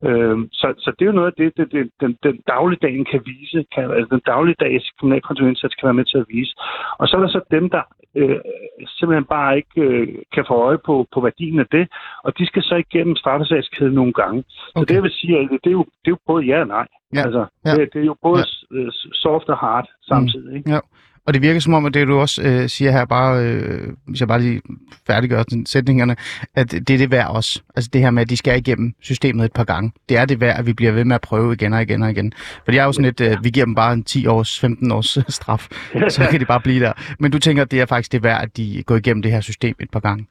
[0.07, 3.22] Øh, så, så det er jo noget af det, det, det den, den dagligdagen kan
[3.26, 6.53] vise, kan, altså den dagligdags kriminalkontrolindsats kan være med til at vise.
[6.99, 7.82] Og så er der så dem, der
[8.16, 8.39] øh,
[8.88, 11.88] simpelthen bare ikke øh, kan få øje på, på værdien af det,
[12.24, 14.43] og de skal så igennem straffesagskæden nogle gange.
[14.47, 14.88] Så Okay.
[14.88, 16.88] det jeg vil sige, at det er jo, det er jo både ja og nej.
[17.14, 17.72] Ja, Altså, ja.
[17.76, 18.89] det, det er jo både ja.
[19.14, 20.57] soft og hard samtidig.
[20.57, 20.70] Ikke?
[20.72, 20.80] Ja.
[21.28, 24.20] Og det virker som om, at det du også øh, siger her, bare, øh, hvis
[24.20, 24.62] jeg bare lige
[25.07, 26.16] færdiggør den- sætningerne,
[26.55, 27.62] at det er det værd også.
[27.76, 29.91] Altså det her med, at de skal igennem systemet et par gange.
[30.10, 32.10] Det er det værd, at vi bliver ved med at prøve igen og igen og
[32.12, 32.34] igen.
[32.66, 34.91] For det er jo sådan lidt, øh, vi giver dem bare en 10 års, 15
[34.91, 35.68] års øh, straf,
[36.10, 36.93] så kan de bare blive der.
[37.20, 39.41] Men du tænker, at det er faktisk det værd, at de går igennem det her
[39.41, 40.26] system et par gange.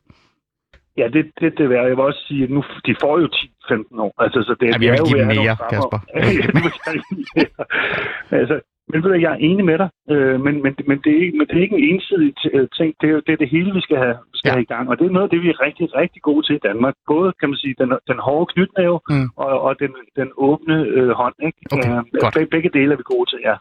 [0.99, 1.87] Ja, det, det, det er værd.
[1.87, 4.13] Jeg vil også sige, at nu, de får jo 10-15 år.
[4.25, 5.99] Altså, så det, Jamen, jeg vil er give dem mere, Kasper.
[6.15, 6.23] Jeg
[8.33, 8.57] vil altså,
[8.93, 11.39] men ved du, jeg er enig med dig, øh, men, men, men, det er ikke,
[11.39, 12.91] men det er ikke en ensidig øh, ting.
[13.01, 14.53] Det er jo det, er det hele, vi skal, have, skal Ja.
[14.55, 14.85] have i gang.
[14.91, 16.95] Og det er noget af det, vi er rigtig, rigtig gode til i Danmark.
[17.13, 19.29] Både, kan man sige, den, den hårde knytnæve Mm.
[19.45, 21.35] og, og den, den åbne øh, hånd.
[21.49, 21.59] Ikke?
[21.75, 21.91] Okay,
[22.23, 22.35] godt.
[22.35, 23.55] begge, begge dele er vi gode til, ja.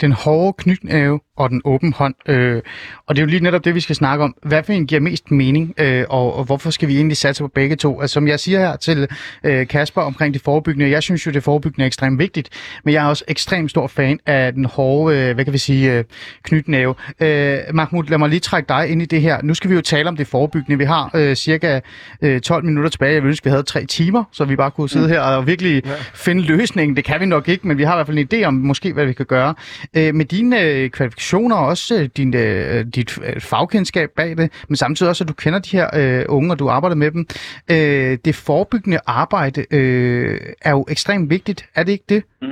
[0.00, 2.14] Den hårde knytnæve og den åbne hånd.
[2.28, 2.62] Øh,
[3.06, 4.34] og det er jo lige netop det, vi skal snakke om.
[4.42, 7.48] Hvad for en giver mest mening, øh, og, og hvorfor skal vi egentlig satse på
[7.48, 8.00] begge to?
[8.00, 9.08] Altså, som jeg siger her til
[9.44, 12.48] øh, Kasper omkring det forebyggende, jeg synes jo, det forebyggende er ekstremt vigtigt,
[12.84, 15.92] men jeg er også ekstremt stor fan af den hårde, øh, hvad kan vi sige,
[15.92, 16.04] øh,
[16.42, 16.94] knytnæve.
[17.20, 19.42] Øh, Mahmoud, lad mig lige trække dig ind i det her.
[19.42, 20.78] Nu skal vi jo tale om det forebyggende.
[20.78, 21.80] Vi har øh, cirka
[22.22, 23.12] øh, 12 minutter tilbage.
[23.12, 25.82] Jeg ville ønske, vi havde tre timer, så vi bare kunne sidde her og virkelig
[25.86, 25.90] ja.
[26.14, 26.96] finde løsningen.
[26.96, 28.92] Det kan vi nok ikke, men vi har i hvert fald en idé om måske,
[28.92, 29.54] hvad vi kan gøre.
[29.96, 34.50] Øh, med dine øh, kvalifikationer og også øh, din, øh, dit øh, fagkendskab bag det,
[34.68, 37.26] men samtidig også, at du kender de her øh, unge, og du arbejder med dem.
[37.70, 41.66] Øh, det forebyggende arbejde øh, er jo ekstremt vigtigt.
[41.74, 42.22] Er det ikke det?
[42.42, 42.48] Mm.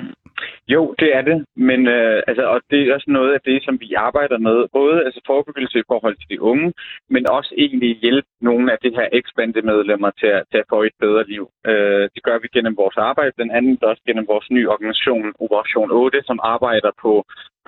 [0.69, 3.81] Jo, det er det, men øh, altså, og det er også noget af det, som
[3.81, 4.57] vi arbejder med.
[4.73, 6.73] Både altså forebyggelse i forhold til de unge,
[7.11, 10.97] men også egentlig hjælpe nogle af de her eksbandemedlemmer til at, til at få et
[11.01, 11.45] bedre liv.
[11.67, 15.91] Øh, det gør vi gennem vores arbejde, den anden også gennem vores nye organisation Operation
[15.91, 17.13] 8, som arbejder på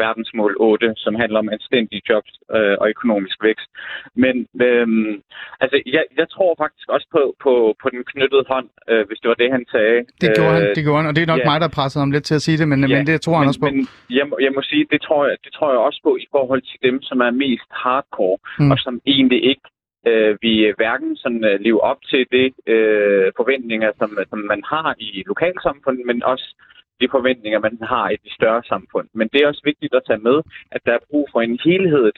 [0.03, 3.69] verdensmål 8, som handler om anstændige jobs øh, og økonomisk vækst.
[4.25, 4.35] Men
[4.69, 5.13] øhm,
[5.63, 7.53] altså, jeg, jeg tror faktisk også på, på,
[7.83, 9.99] på den knyttede hånd, øh, hvis det var det, han sagde.
[10.21, 11.51] Det gjorde Øh, han, det gjorde han, og det er nok ja.
[11.51, 13.45] mig, der pressede ham lidt til at sige det, men, ja, men det tror han
[13.45, 13.67] men, også på.
[13.71, 13.89] Men
[14.19, 16.63] jeg, må- jeg må sige, det tror, jeg, det tror jeg også på i forhold
[16.71, 18.71] til dem, som er mest hardcore, Mm.
[18.71, 19.67] og som egentlig ikke
[20.11, 24.95] øh, vi hverken sådan, øh, lever op til det øh, forventninger, som, som man har
[24.99, 26.47] i lokalsamfundet, men også
[27.01, 29.09] de forventninger, man har i de større samfund.
[29.15, 30.39] Men det er også vigtigt at tage med,
[30.75, 32.17] at der er brug for en helhedet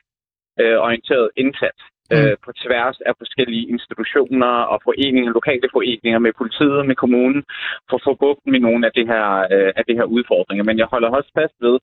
[0.60, 1.80] øh, orienteret indsats
[2.10, 2.16] Mm.
[2.16, 7.42] øh, på tværs af forskellige institutioner og foreninger, lokale foreninger med politiet, med kommunen,
[7.88, 10.64] for at få bugt med nogle af det her, øh, af det her udfordringer.
[10.64, 11.76] Men jeg holder også fast ved,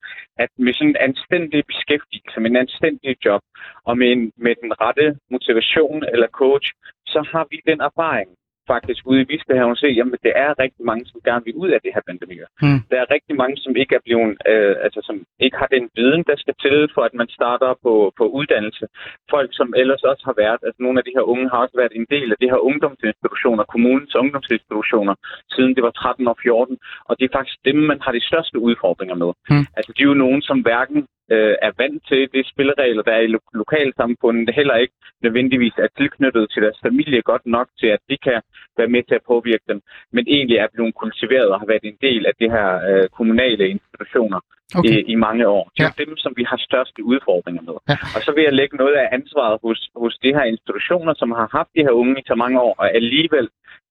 [0.44, 3.42] at med sådan en anstændig beskæftigelse, med en anstændig job,
[3.90, 6.68] og med, en, med den rette motivation eller coach,
[7.14, 8.30] så har vi den erfaring
[8.74, 11.80] faktisk ude i Visbehaven se, jamen det er rigtig mange, som gerne vil ud af
[11.84, 12.46] det her bandemiljø.
[12.66, 12.80] Mm.
[12.92, 16.24] Der er rigtig mange, som ikke er blevet, øh, altså som ikke har den viden,
[16.30, 18.86] der skal til, for at man starter på, på uddannelse.
[19.34, 21.94] Folk, som ellers også har været, altså nogle af de her unge har også været
[21.96, 25.16] en del af det her ungdomsinstitutioner, kommunens ungdomsinstitutioner,
[25.56, 26.78] siden det var 13 og 14,
[27.10, 29.32] og det er faktisk dem, man har de største udfordringer med.
[29.50, 29.66] Mm.
[29.78, 33.20] Altså de er jo nogen, som hverken øh, er vant til de spilleregler, der er
[33.28, 38.00] i lo- lokalsamfundet, heller ikke nødvendigvis er tilknyttet til deres familie godt nok til, at
[38.10, 38.42] de kan
[38.78, 41.98] være med til at påvirke dem, men egentlig er blevet kultiveret og har været en
[42.02, 44.40] del af de her øh, kommunale institutioner
[44.80, 44.90] Okay.
[44.90, 45.64] i, i mange år.
[45.78, 45.92] Det er Ja.
[45.98, 46.04] ja.
[46.06, 47.74] dem, som vi har største udfordringer med.
[47.90, 47.98] Ja.
[48.16, 51.48] Og så vil jeg lægge noget af ansvaret hos, hos de her institutioner, som har
[51.58, 53.50] haft de her unge i så mange år, og alligevel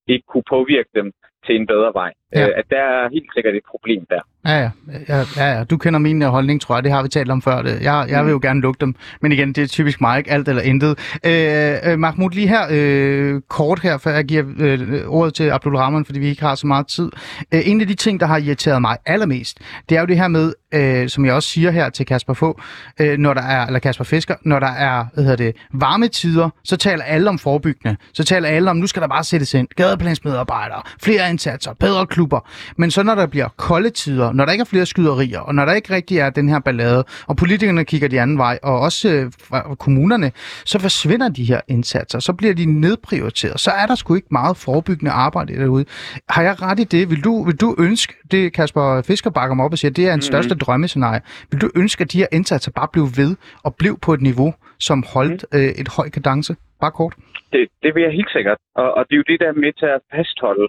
[0.09, 1.13] ikke kunne påvirke dem
[1.47, 2.13] til en bedre vej.
[2.35, 2.47] Ja.
[2.47, 4.21] Øh, at der er helt sikkert et problem der.
[4.47, 4.71] Ja, ja,
[5.09, 5.65] ja, ja.
[5.65, 6.85] Du kender min øh, holdning, tror jeg.
[6.85, 7.63] Det har vi talt om før.
[7.63, 7.83] Det.
[7.83, 8.95] Jeg, jeg vil jo gerne lukke dem.
[9.21, 11.19] Men igen, det er typisk mig, ikke alt eller intet.
[11.27, 15.77] Øh, øh, Mahmoud, lige her øh, kort her, før jeg giver øh, ordet til Abdul
[15.77, 17.11] Rahman, fordi vi ikke har så meget tid.
[17.55, 19.59] Øh, en af de ting, der har irriteret mig allermest,
[19.89, 22.61] det er jo det her med, øh, som jeg også siger her til Kasper få,
[23.01, 26.51] øh, når der er, eller Kasper Fisker, når der er, hvad hedder det, varme tider,
[26.65, 27.97] så taler alle om forebyggende.
[28.13, 32.41] Så taler alle om, nu skal der bare sættes ind, gadeplansmedarbejdere, flere indsatser, bedre klubber.
[32.77, 35.65] Men så når der bliver kolde tider, når der ikke er flere skyderier, og når
[35.65, 39.09] der ikke rigtig er den her ballade, og politikerne kigger de anden vej, og også
[39.09, 40.33] øh, kommunerne,
[40.65, 43.61] så forsvinder de her indsatser, så bliver de nedprioriteret.
[43.61, 45.85] Så er der sgu ikke meget forebyggende arbejde derude.
[46.29, 47.11] Har jeg ret i det?
[47.11, 50.13] Vil du, vil du ønske, det Kasper Fisker bakker mig op og siger, det er
[50.13, 50.31] en mm.
[50.31, 51.21] største drømmescenarie.
[51.51, 54.55] Vil du ønske, at de her indsatser bare blev ved og blev på et niveau,
[54.81, 56.57] som holdt øh, et høj kadence?
[56.81, 57.15] Bare kort.
[57.53, 58.59] Det, det vil jeg helt sikkert.
[58.75, 60.67] Og, og det er jo det, der er med til at fastholde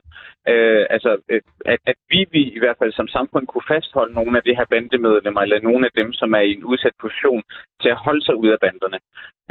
[0.51, 4.37] øh, altså, øh, at, at vi, vi i hvert fald som samfund kunne fastholde nogle
[4.37, 7.43] af de her bandemedlemmer, eller nogle af dem, som er i en udsat position,
[7.81, 8.99] til at holde sig ud af banderne.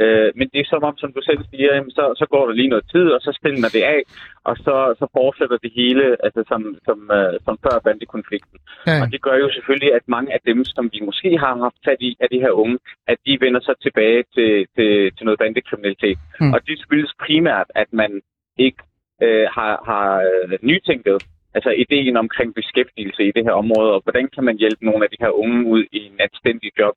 [0.03, 2.53] Øh, men det er som om, som du selv siger, jamen, så, så går der
[2.53, 4.01] lige noget tid, og så spiller det af,
[4.49, 8.57] og så, så fortsætter det hele, altså som, som, uh, som før bandekonflikten.
[8.87, 9.01] Ja.
[9.01, 12.01] Og det gør jo selvfølgelig, at mange af dem, som vi måske har haft fat
[12.09, 12.77] i, af de her unge,
[13.07, 16.17] at de vender sig tilbage til, til, til noget bandekriminalitet.
[16.39, 16.53] Mm.
[16.53, 18.21] Og det skyldes primært, at man
[18.57, 18.83] ikke
[19.21, 21.17] øh, har, har øh, nytænket
[21.55, 25.09] altså ideen omkring beskæftigelse i det her område, og hvordan kan man hjælpe nogle af
[25.09, 26.95] de her unge ud i en anstændig job,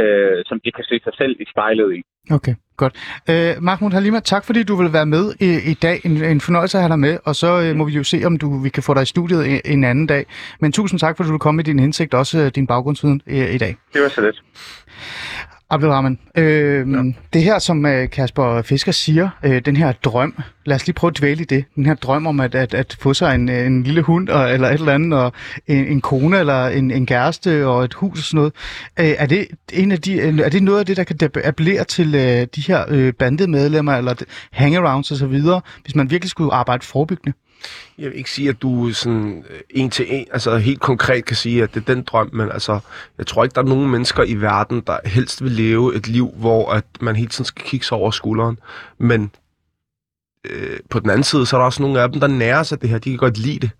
[0.00, 2.02] øh, som de kan se sig selv i spejlet i.
[2.30, 2.94] Okay, godt.
[3.30, 5.96] Øh, Mahmoud Halima, tak fordi du vil være med i, i dag.
[6.06, 8.38] En, en fornøjelse at have dig med, og så øh, må vi jo se, om
[8.38, 10.24] du vi kan få dig i studiet en, en anden dag.
[10.60, 13.38] Men tusind tak, fordi du vil komme med din hensigt, også øh, din baggrundsviden i,
[13.56, 13.76] i dag.
[13.92, 14.42] Det var så lidt.
[15.70, 17.02] Abdelrahman, øh, ja.
[17.32, 20.34] det her, som øh, Kasper Fisker siger, øh, den her drøm,
[20.64, 21.64] lad os lige prøve at dvæle i det.
[21.76, 24.68] Den her drøm om at, at, at få sig en, en lille hund og, eller
[24.68, 25.32] et eller andet, og
[25.66, 28.52] en, en kone eller en, en kæreste og et hus og sådan noget.
[29.00, 32.14] Øh, er, det en af de, er det noget af det, der kan appellere til
[32.14, 34.14] øh, de her øh, bandemedlemmer eller
[34.52, 37.36] hangarounds og så videre, hvis man virkelig skulle arbejde forebyggende?
[37.98, 41.62] Jeg vil ikke sige, at du sådan en til en, altså helt konkret kan sige,
[41.62, 42.78] at det er den drøm, men altså,
[43.18, 46.34] jeg tror ikke, der er nogen mennesker i verden, der helst vil leve et liv,
[46.36, 48.58] hvor at man hele tiden skal kigge sig over skulderen.
[48.98, 49.30] Men
[50.50, 52.82] øh, på den anden side, så er der også nogle af dem, der nærer sig
[52.82, 52.98] det her.
[52.98, 53.70] De kan godt lide det.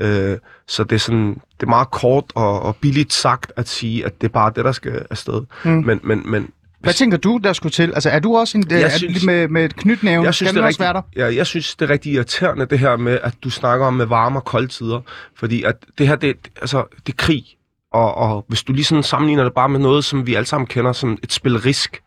[0.00, 4.06] Øh, så det er, sådan, det er meget kort og, og billigt sagt at sige,
[4.06, 5.42] at det er bare det, der skal afsted.
[5.64, 5.70] Mm.
[5.70, 6.50] Men, men, men
[6.80, 7.92] Hvad tænker du, der skulle til?
[7.94, 10.22] Altså, er du også en, Jeg er, synes- med, med et knytnæve?
[10.24, 10.98] Jeg synes, det er også være der?
[10.98, 13.94] rigtig, ja, jeg synes, det er rigtig irriterende, det her med, at du snakker om
[13.94, 15.00] med varme og kolde tider.
[15.36, 17.44] Fordi at det her, det, altså, det er krig.
[17.92, 20.66] Og, og hvis du lige sådan sammenligner det bare med noget, som vi alle sammen
[20.66, 22.02] kender som et spil risk,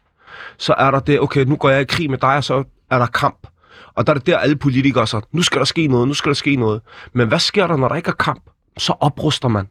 [0.58, 3.00] så er der det, okay, nu går jeg i krig med dig, og så er
[3.00, 3.48] der kamp.
[3.96, 6.30] Og der er det der, alle politikere så, nu skal der ske noget, nu skal
[6.30, 6.82] der ske noget.
[7.14, 8.44] Men hvad sker der, når der ikke er kamp?
[8.78, 9.68] Så opruster man.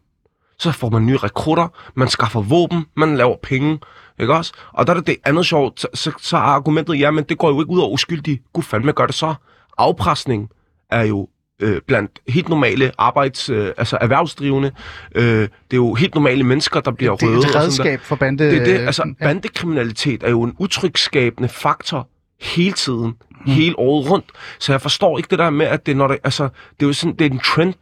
[0.58, 3.78] Så får man nye rekrutter, man skaffer våben, man laver penge,
[4.20, 4.52] ikke også?
[4.72, 7.38] Og der er det det andet sjovt, så, så, så er argumentet, ja, men det
[7.38, 8.42] går jo ikke ud over uskyldige.
[8.52, 9.34] Gud fandme gør det så.
[9.78, 10.48] Afpresning
[10.90, 11.28] er jo
[11.62, 14.70] øh, blandt helt normale arbejds, øh, altså erhvervsdrivende.
[15.14, 17.38] Øh, det er jo helt normale mennesker, der bliver Det er røde.
[17.38, 18.44] et redskab for bande...
[18.44, 19.26] det er det, altså ja.
[19.26, 22.08] bandekriminalitet er jo en utrygskabende faktor
[22.40, 23.14] hele tiden,
[23.46, 23.52] mm.
[23.52, 24.26] hele året rundt.
[24.58, 26.92] Så jeg forstår ikke det der med, at det, når det, altså, det er jo
[26.92, 27.74] sådan, det er en trend.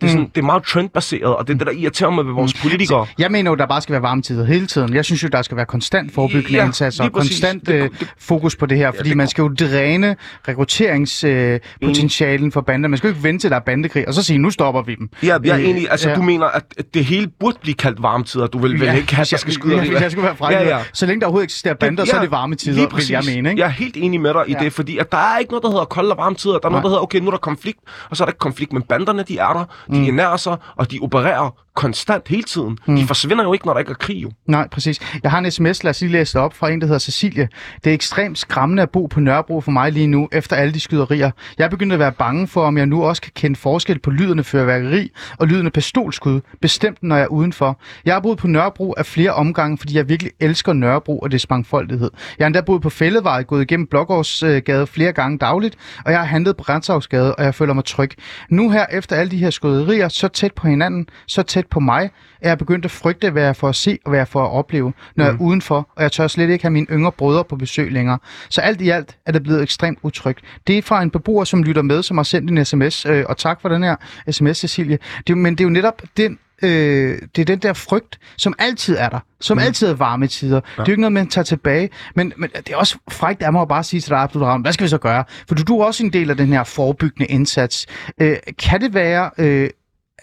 [0.00, 2.32] Det er, sådan, det er meget trendbaseret, og det er det, der irriterer mig ved
[2.32, 3.06] vores politikere.
[3.18, 4.94] Jeg mener jo, der bare skal være varmetider hele tiden.
[4.94, 7.30] Jeg synes jo, der skal være konstant forebyggende Ja, indsatser og præcis.
[7.40, 10.16] konstant Det- øh, det- fokus på det her, fordi det man skal jo dræne
[10.48, 12.88] rekrutteringspotentialen for bander.
[12.88, 14.94] Man skal jo ikke vente til, der er bandekrig, og så sige, nu stopper vi
[14.94, 15.08] dem.
[15.22, 15.90] Ja, jeg er Øh, enig.
[15.90, 16.14] Altså, ja.
[16.14, 16.64] du mener, at
[16.94, 18.46] det hele burde blive kaldt varmetider.
[18.46, 20.52] Du vil vel ikke have, at der skal skyde ja, hvis jeg skulle være fræk.
[20.54, 20.78] Ja, ja.
[20.92, 23.34] Så længe der overhovedet eksisterer bander, så er det varme tider, lige vil jeg præcis.
[23.36, 23.50] mene.
[23.50, 23.60] Ikke?
[23.60, 24.58] Jeg er helt enig med dig i Ja.
[24.64, 26.58] det, fordi at der er ikke noget, der hedder kolde og varme tider.
[26.58, 27.78] Der er noget, der hedder, okay, nu er der konflikt,
[28.10, 30.04] og så er der ikke konflikt, men banderne, de er der, de Mm.
[30.08, 32.78] ernærer sig, og de opererer konstant hele tiden.
[32.86, 32.96] Mm.
[32.96, 34.30] De forsvinder jo ikke, når der ikke er krig, jo.
[34.46, 35.00] Nej, præcis.
[35.22, 37.48] Jeg har en sms, lad os lige læse det op, fra en, der hedder Cecilie.
[37.84, 40.80] Det er ekstremt skræmmende at bo på Nørrebro for mig lige nu, efter alle de
[40.80, 41.30] skyderier.
[41.58, 44.10] Jeg er begyndt at være bange for, om jeg nu også kan kende forskel på
[44.10, 47.80] lyden af fyrværkeri og lyden af pistolskud, bestemt når jeg er udenfor.
[48.04, 51.50] Jeg har boet på Nørrebro af flere omgange, fordi jeg virkelig elsker Nørrebro og dets
[51.50, 52.10] mangfoldighed.
[52.38, 56.26] Jeg har endda boet på Fællevej, gået igennem Blågårdsgade flere gange dagligt, og jeg har
[56.26, 58.10] handlet på Renshavsgade, og jeg føler mig tryg.
[58.50, 62.10] Nu her, efter alle de her skyderier, så tæt på hinanden, så tæt på mig,
[62.40, 64.50] er jeg begyndt at frygte, hvad jeg får at se og hvad jeg får at
[64.50, 65.28] opleve, når mm.
[65.28, 68.18] jeg er udenfor, og jeg tør slet ikke have mine yngre brødre på besøg længere.
[68.48, 70.40] Så alt i alt er det blevet ekstremt utrygt.
[70.66, 73.36] Det er fra en beboer, som lytter med, som har sendt en sms, øh, og
[73.36, 73.96] tak for den her
[74.30, 74.98] sms, Cecilie.
[75.26, 78.96] Det, men det er jo netop den Øh, det er den der frygt, som altid
[78.98, 79.18] er der.
[79.40, 79.62] Som mm.
[79.62, 80.54] altid er varme tider.
[80.54, 80.60] Ja.
[80.60, 81.90] Det er jo ikke noget, man tager tilbage.
[82.14, 84.62] Men, men det er også frækt af mig at bare sige til dig, Abdul Rahman,
[84.62, 85.24] hvad skal vi så gøre?
[85.48, 87.86] For du, du er også en del af den her forebyggende indsats.
[88.20, 89.30] Øh, kan det være...
[89.38, 89.70] Øh,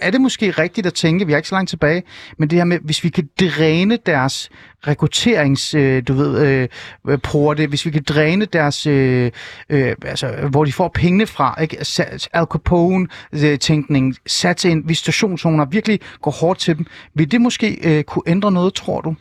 [0.01, 2.03] er det måske rigtigt at tænke, vi er ikke så langt tilbage,
[2.37, 4.49] men det her med, hvis vi kan dræne deres
[4.87, 6.47] rekrutterings, øh, du ved,
[7.07, 9.31] øh, porte, hvis vi kan dræne deres, øh,
[9.69, 11.77] øh, altså, hvor de får pengene fra, ikke?
[12.33, 16.85] Al Capone-tænkning, øh, sat ind, visitationszoner, virkelig går hårdt til dem.
[17.13, 19.15] Vil det måske øh, kunne ændre noget, tror du?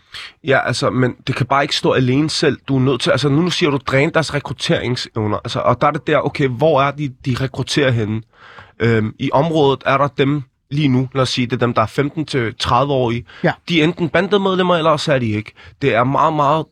[0.44, 2.58] Ja, altså, men det kan bare ikke stå alene selv.
[2.68, 5.36] Du er nødt til, altså nu siger du, dræne deres rekrutteringsevner.
[5.36, 8.22] Altså, og der er det der, okay, hvor er de, de rekrutterer henne?
[8.80, 11.82] Øhm, I området er der dem lige nu, lad os sige, det er dem, der
[11.82, 13.24] er 15 til 30-årige.
[13.44, 13.52] Ja.
[13.68, 15.52] De er enten bandemedlemmer, eller også er de ikke.
[15.82, 16.66] Det er meget, meget,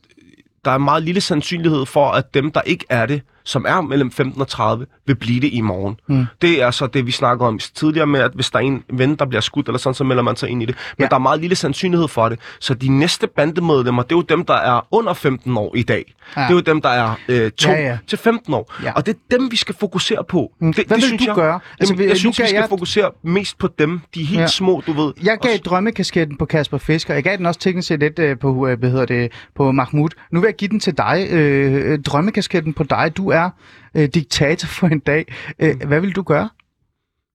[0.64, 4.10] der er meget lille sandsynlighed for, at dem, der ikke er det, som er mellem
[4.10, 5.96] 15 og 30, vil blive det i morgen.
[6.08, 6.24] Mm.
[6.42, 9.16] Det er så det, vi snakker om tidligere med, at hvis der er en ven,
[9.16, 10.76] der bliver skudt eller sådan, så melder man sig ind i det.
[10.98, 11.08] Men Ja.
[11.08, 12.38] der er meget lille sandsynlighed for det.
[12.60, 16.14] Så de næste bandemedlemmer, det er jo dem, der er under 15 år i dag.
[16.36, 16.40] Ja.
[16.42, 18.74] Det er jo dem, der er øh, 2 Ja, ja, til 15 år.
[18.84, 18.92] Ja.
[18.92, 20.52] Og det er dem, vi skal fokusere på.
[20.60, 20.72] Mm.
[20.72, 21.46] Det, Hvad det vil synes du jeg, gøre?
[21.46, 24.00] Jamen, Altså, jeg, nu synes, vi skal jeg- fokusere mest på dem.
[24.14, 24.46] De er helt Ja.
[24.46, 25.12] små, du ved.
[25.22, 27.14] Jeg gav Og- drømmekasketten på Kasper Fisker.
[27.14, 30.08] Jeg gav den også teknisk set lidt øh, på, øh, hvad hedder det, på Mahmoud.
[30.32, 31.26] Nu vil jeg give den til dig.
[31.30, 33.12] Øh, øh, drømmekasketten på dig.
[33.16, 33.37] Du er
[33.94, 35.34] øh, diktator for en dag.
[35.58, 35.88] Øh, Mm.
[35.88, 36.48] hvad vil du gøre?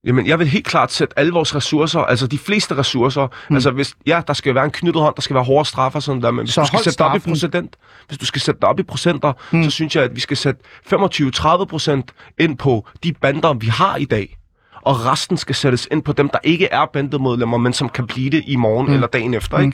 [0.06, 3.54] Jamen, jeg vil helt klart sætte alle vores ressourcer, altså de fleste ressourcer, Mm.
[3.56, 6.22] altså hvis, ja, der skal være en knyttet hånd, der skal være hårde straffer sådan
[6.22, 7.76] der, men hvis Så du skal sætte op i procent,
[8.08, 9.64] hvis du skal sætte op i procenter, Mm.
[9.64, 13.96] så synes jeg, at vi skal sætte 25-30 procent ind på de bander, vi har
[13.96, 14.36] i dag.
[14.82, 18.30] Og resten skal sættes ind på dem, der ikke er bandemedlemmer, men som kan blive
[18.30, 18.94] det i morgen Mm.
[18.94, 19.72] eller dagen efter, Mm.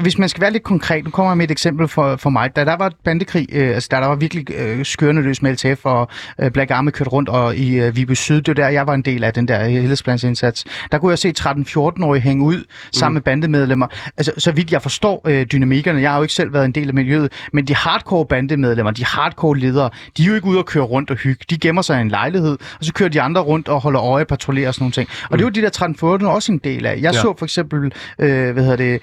[0.00, 2.56] Hvis man skal være lidt konkret, nu kommer jeg med et eksempel for, for mig.
[2.56, 5.84] Da der var bandekrig, øh, altså da der var virkelig øh, skørende løs med LTF
[5.84, 6.08] og
[6.40, 8.94] øh, Black Army kørt rundt og i øh, Viby Syd, det var der, jeg var
[8.94, 10.64] en del af den der helhedsplansindsats.
[10.92, 13.14] Der kunne jeg se 13-14-årige hænge ud sammen mm.
[13.14, 13.86] med bandemedlemmer.
[14.16, 16.88] Altså, så vidt jeg forstår øh, dynamikkerne, jeg har jo ikke selv været en del
[16.88, 20.66] af miljøet, men de hardcore bandemedlemmer, de hardcore ledere, de er jo ikke ude og
[20.66, 21.44] køre rundt og hygge.
[21.50, 24.24] De gemmer sig i en lejlighed, og så kører de andre rundt og holder øje,
[24.24, 25.08] patruljerer og sådan nogle ting.
[25.30, 26.94] Og det er jo de der 13-14 også en del af.
[26.94, 27.12] Jeg ja.
[27.12, 29.02] Så for eksempel, øh, hvad hedder det,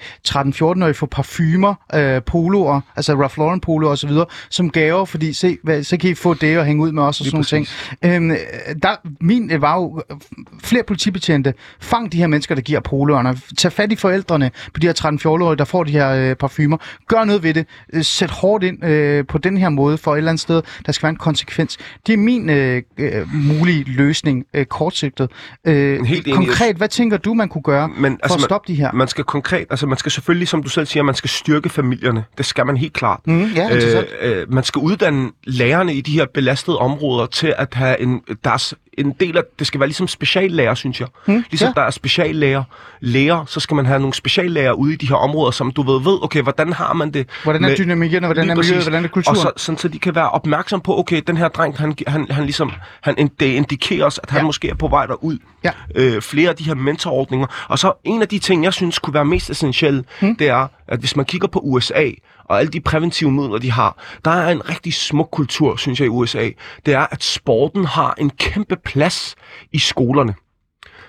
[0.74, 4.10] 13-14-årige få parfumer, øh, poloer, altså Ralph Lauren poloer osv.,
[4.50, 7.20] som gaver, fordi se, hvad, så kan I få det og hænge ud med os
[7.20, 7.66] og sådan nogle ting.
[8.04, 8.36] Øhm, øh,
[8.82, 10.16] der, min øh, var jo øh,
[10.62, 11.54] flere politibetjente.
[11.80, 13.38] Fang de her mennesker, der giver poloerne.
[13.58, 16.76] Tag fat i forældrene på de her 13-14-årige, der får de her øh, parfumer.
[17.08, 17.66] Gør noget ved det.
[17.92, 20.62] Øh, sæt hårdt ind øh, på den her måde for et eller andet sted.
[20.86, 21.78] Der skal være en konsekvens.
[22.06, 25.30] Det er min øh, øh, mulige løsning øh, kortsigtet.
[25.64, 26.36] Øh, Helt enig.
[26.36, 28.92] konkret, hvad tænker du, man kunne gøre Men, for at stoppe de her?
[28.92, 31.68] man, man skal konkret, altså man skal selvfølgelig, som du selv siger, man skal styrke
[31.68, 32.24] familierne.
[32.38, 33.20] Det skal man helt klart.
[33.26, 33.76] Mm, ja.
[33.76, 38.20] Øh, øh, man skal uddanne lærerne i de her belastede områder til at have en,
[38.44, 41.08] deres, en del af, det skal være ligesom speciallærer, synes jeg.
[41.26, 41.80] Mm, Ligesom ja.
[41.80, 42.62] der er speciallærer,
[43.00, 46.00] læger, så skal man have nogle speciallærer ude i de her områder, som du ved,
[46.02, 47.28] ved, okay, hvordan har man det?
[47.44, 49.36] Hvordan er med- dynamikken, og hvordan er miljøet, hvordan er kulturen?
[49.36, 52.26] Og så, sådan, så de kan være opmærksom på, okay, den her dreng, han, han,
[52.30, 52.72] han ligesom,
[53.02, 54.44] han, det indikerer os, at han Ja.
[54.44, 55.38] måske er på vej derud.
[55.64, 55.70] Ja.
[55.94, 57.46] Øh, flere af de her mentorordninger.
[57.68, 60.36] Og så en af de ting, jeg synes kunne være mest essentielle, Hmm.
[60.36, 62.10] det er, at hvis man kigger på USA,
[62.44, 66.06] og alle de præventive midler, de har, der er en rigtig smuk kultur, synes jeg,
[66.06, 66.50] i USA.
[66.86, 69.34] Det er, at sporten har en kæmpe plads
[69.72, 70.34] i skolerne.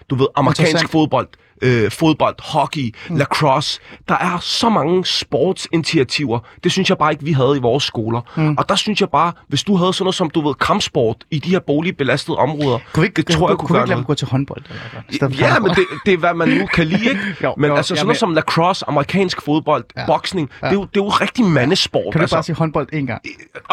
[0.09, 1.27] Du ved, amerikansk fodbold,
[1.61, 3.15] øh, fodbold, hockey, mm.
[3.15, 3.79] lacrosse.
[4.07, 6.39] Der er så mange sportsinitiativer.
[6.63, 8.21] Det synes jeg bare ikke, vi havde i vores skoler.
[8.35, 8.55] Mm.
[8.57, 11.39] Og der synes jeg bare, hvis du havde sådan noget som, du ved, kampsport i
[11.39, 13.89] de her boligbelastede områder, Kunne vi ikke, det tror jeg kunne, kunne vi gøre ikke
[13.89, 14.61] lade dem gå til håndbold?
[14.69, 15.29] Eller hvad?
[15.29, 17.21] Ja, men det, det er, hvad man nu kan lide, ikke?
[17.43, 20.05] Jo, men jo, altså sådan er noget som lacrosse, amerikansk fodbold, Ja.
[20.05, 20.67] boksning, Ja.
[20.67, 22.03] det, er jo, det er jo rigtig mandesport.
[22.11, 22.35] Kan du altså.
[22.35, 23.21] bare sige håndbold en gang?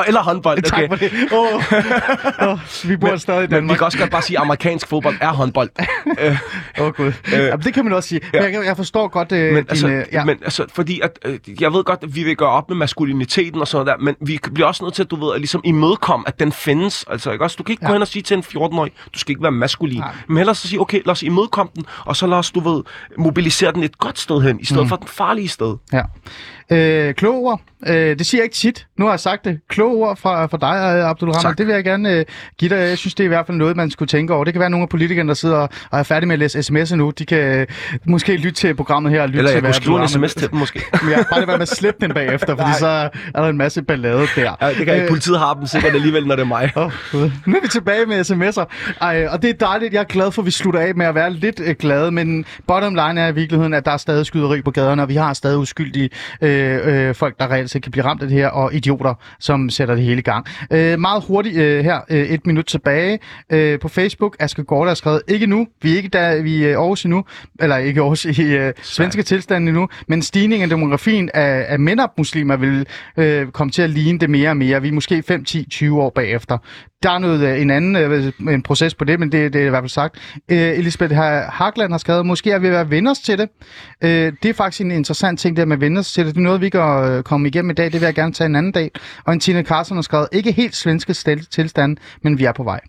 [0.07, 0.89] Eller håndbold, Tak okay.
[0.89, 1.12] for det.
[1.32, 2.59] Oh, oh,
[2.91, 3.78] vi bor stadig i Men vi Danmark.
[3.78, 5.70] kan også godt bare sige, at amerikansk fodbold er håndbold.
[6.20, 6.37] øh,
[6.80, 7.12] Åh oh, gud.
[7.32, 8.20] Jamen, det kan man også sige.
[8.33, 8.53] Men ja.
[8.53, 9.70] jeg, jeg forstår godt øh, men, din...
[9.70, 10.25] altså, øh, ja.
[10.25, 13.61] men altså, fordi at, øh, jeg ved godt, at vi vil gøre op med maskuliniteten
[13.61, 16.29] og sådan der, men vi bliver også nødt til at, du ved, at ligesom imødekomme,
[16.29, 17.05] at den findes.
[17.11, 17.57] Altså, ikke også?
[17.59, 17.89] Du kan ikke Ja.
[17.89, 19.99] gå hen og sige til en 14-årig, du skal ikke være maskulin.
[19.99, 20.12] Nej.
[20.29, 22.83] Men hellere så sige, okay, lad os imødekomme den, og så lad os, du ved,
[23.18, 24.89] mobilisere den et godt sted hen, i stedet mm.
[24.89, 25.77] for den farlige sted.
[25.93, 26.03] Ja.
[26.70, 27.61] Øh, kloge ord.
[27.87, 28.87] Øh, det siger jeg ikke tit.
[28.99, 29.61] Nu har jeg sagt det.
[29.68, 31.55] Kloge ord fra, fra dig, øh, Abdul Rahman.
[31.59, 32.25] Det vil jeg gerne øh,
[32.59, 32.77] give dig.
[32.77, 34.45] Jeg synes, det er i hvert fald noget, man skulle tænke over.
[34.45, 36.95] Det kan være nogle af politikerne, der sidder og er færdige med at læse sms'er
[36.95, 37.11] nu.
[37.11, 40.03] De kan øh, måske lytte til programmet her og lytte Eller til, jeg kunne skrive
[40.03, 40.83] en sms til dem måske.
[41.11, 42.87] Jeg bare det være med at slippe den bagefter, fordi så
[43.35, 44.57] er der en masse ballade der.
[44.61, 45.09] Ja, det kan ikke.
[45.09, 46.73] Politiet har dem sikkert alligevel, når det er mig.
[47.12, 47.31] Gud.
[47.47, 48.95] Nu er vi tilbage med sms'er.
[49.01, 49.95] Ej, og det er dejligt.
[49.95, 52.45] Jeg er glad for, at vi slutter af med at være lidt øh, glade, men
[52.67, 55.33] bottom line er i virkeligheden, at der er stadig skyderi på gaderne, og vi har
[55.33, 56.11] stadig uskyldige
[56.43, 59.71] øh, øh, folk, der reelt set kan blive ramt af det her, og idioter, som
[59.71, 60.47] sætter det hele i gang.
[60.71, 63.19] Øh, meget hurtigt øh, her, øh, et minut tilbage.
[63.51, 66.79] Øh, på Facebook, Aske Gård har skrevet, ikke nu, vi er ikke der, vi er
[66.79, 67.25] Aarhus endnu,
[67.61, 72.57] eller ikke Aarhus, i øh, svenske tilstande endnu, men stigningen i demografien af, af mænd-muslimer
[72.57, 72.86] vil
[73.16, 74.82] øh, komme til at ligne det mere og mere.
[74.82, 76.59] Vi er måske 5, 10, 20 år bagefter.
[77.05, 79.66] Der er noget, øh, en anden øh, en proces på det, men det, det er
[79.66, 80.16] i hvert fald sagt.
[80.48, 83.48] Øh, Elisabeth Ha- Hagland har skrevet, måske er vi ved at vende os til det.
[84.05, 86.34] Øh, det er faktisk en interessant ting, det med at vende os til det.
[86.34, 87.84] Det er noget, vi kan øh, komme igennem i dag.
[87.84, 88.90] Det vil jeg gerne tage en anden dag.
[89.24, 91.14] Og en Tina Carlsen har skrevet, ikke helt svenske
[91.50, 92.80] tilstand, men vi er på vej.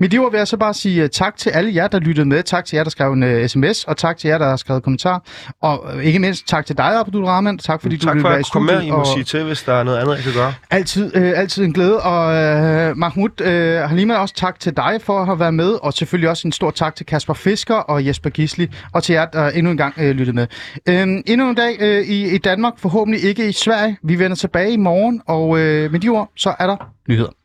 [0.00, 2.28] Med de ord vil jeg så bare sige øh, tak til alle jer, der lyttede
[2.28, 2.42] med.
[2.42, 4.82] Tak til jer, der skrev en uh, sms, og tak til jer, der har skrevet
[4.82, 5.22] kommentar.
[5.62, 7.58] Og øh, ikke mindst tak til dig, Abdul Rahman.
[7.58, 8.74] Tak fordi du tak ville for, at være i jeg kunne komme med.
[8.74, 8.88] studiet.
[8.88, 10.54] I må og- sige til, hvis der er noget andet, jeg kan gøre.
[10.70, 15.20] Altid, øh, altid en glæde, og øh, Mahmoud øh, Halima, også tak til dig for
[15.20, 18.30] at have været med, og selvfølgelig også en stor tak til Kasper Fisker og Jesper
[18.30, 20.46] Gisli, og til jer, der endnu en gang øh, lyttede med.
[20.88, 23.96] Øh, endnu en dag øh, i, i Danmark, forhåbentlig ikke i Sverige.
[24.02, 26.76] Vi vender tilbage i morgen, og øh, med de ord, så er der
[27.08, 27.30] nyheder.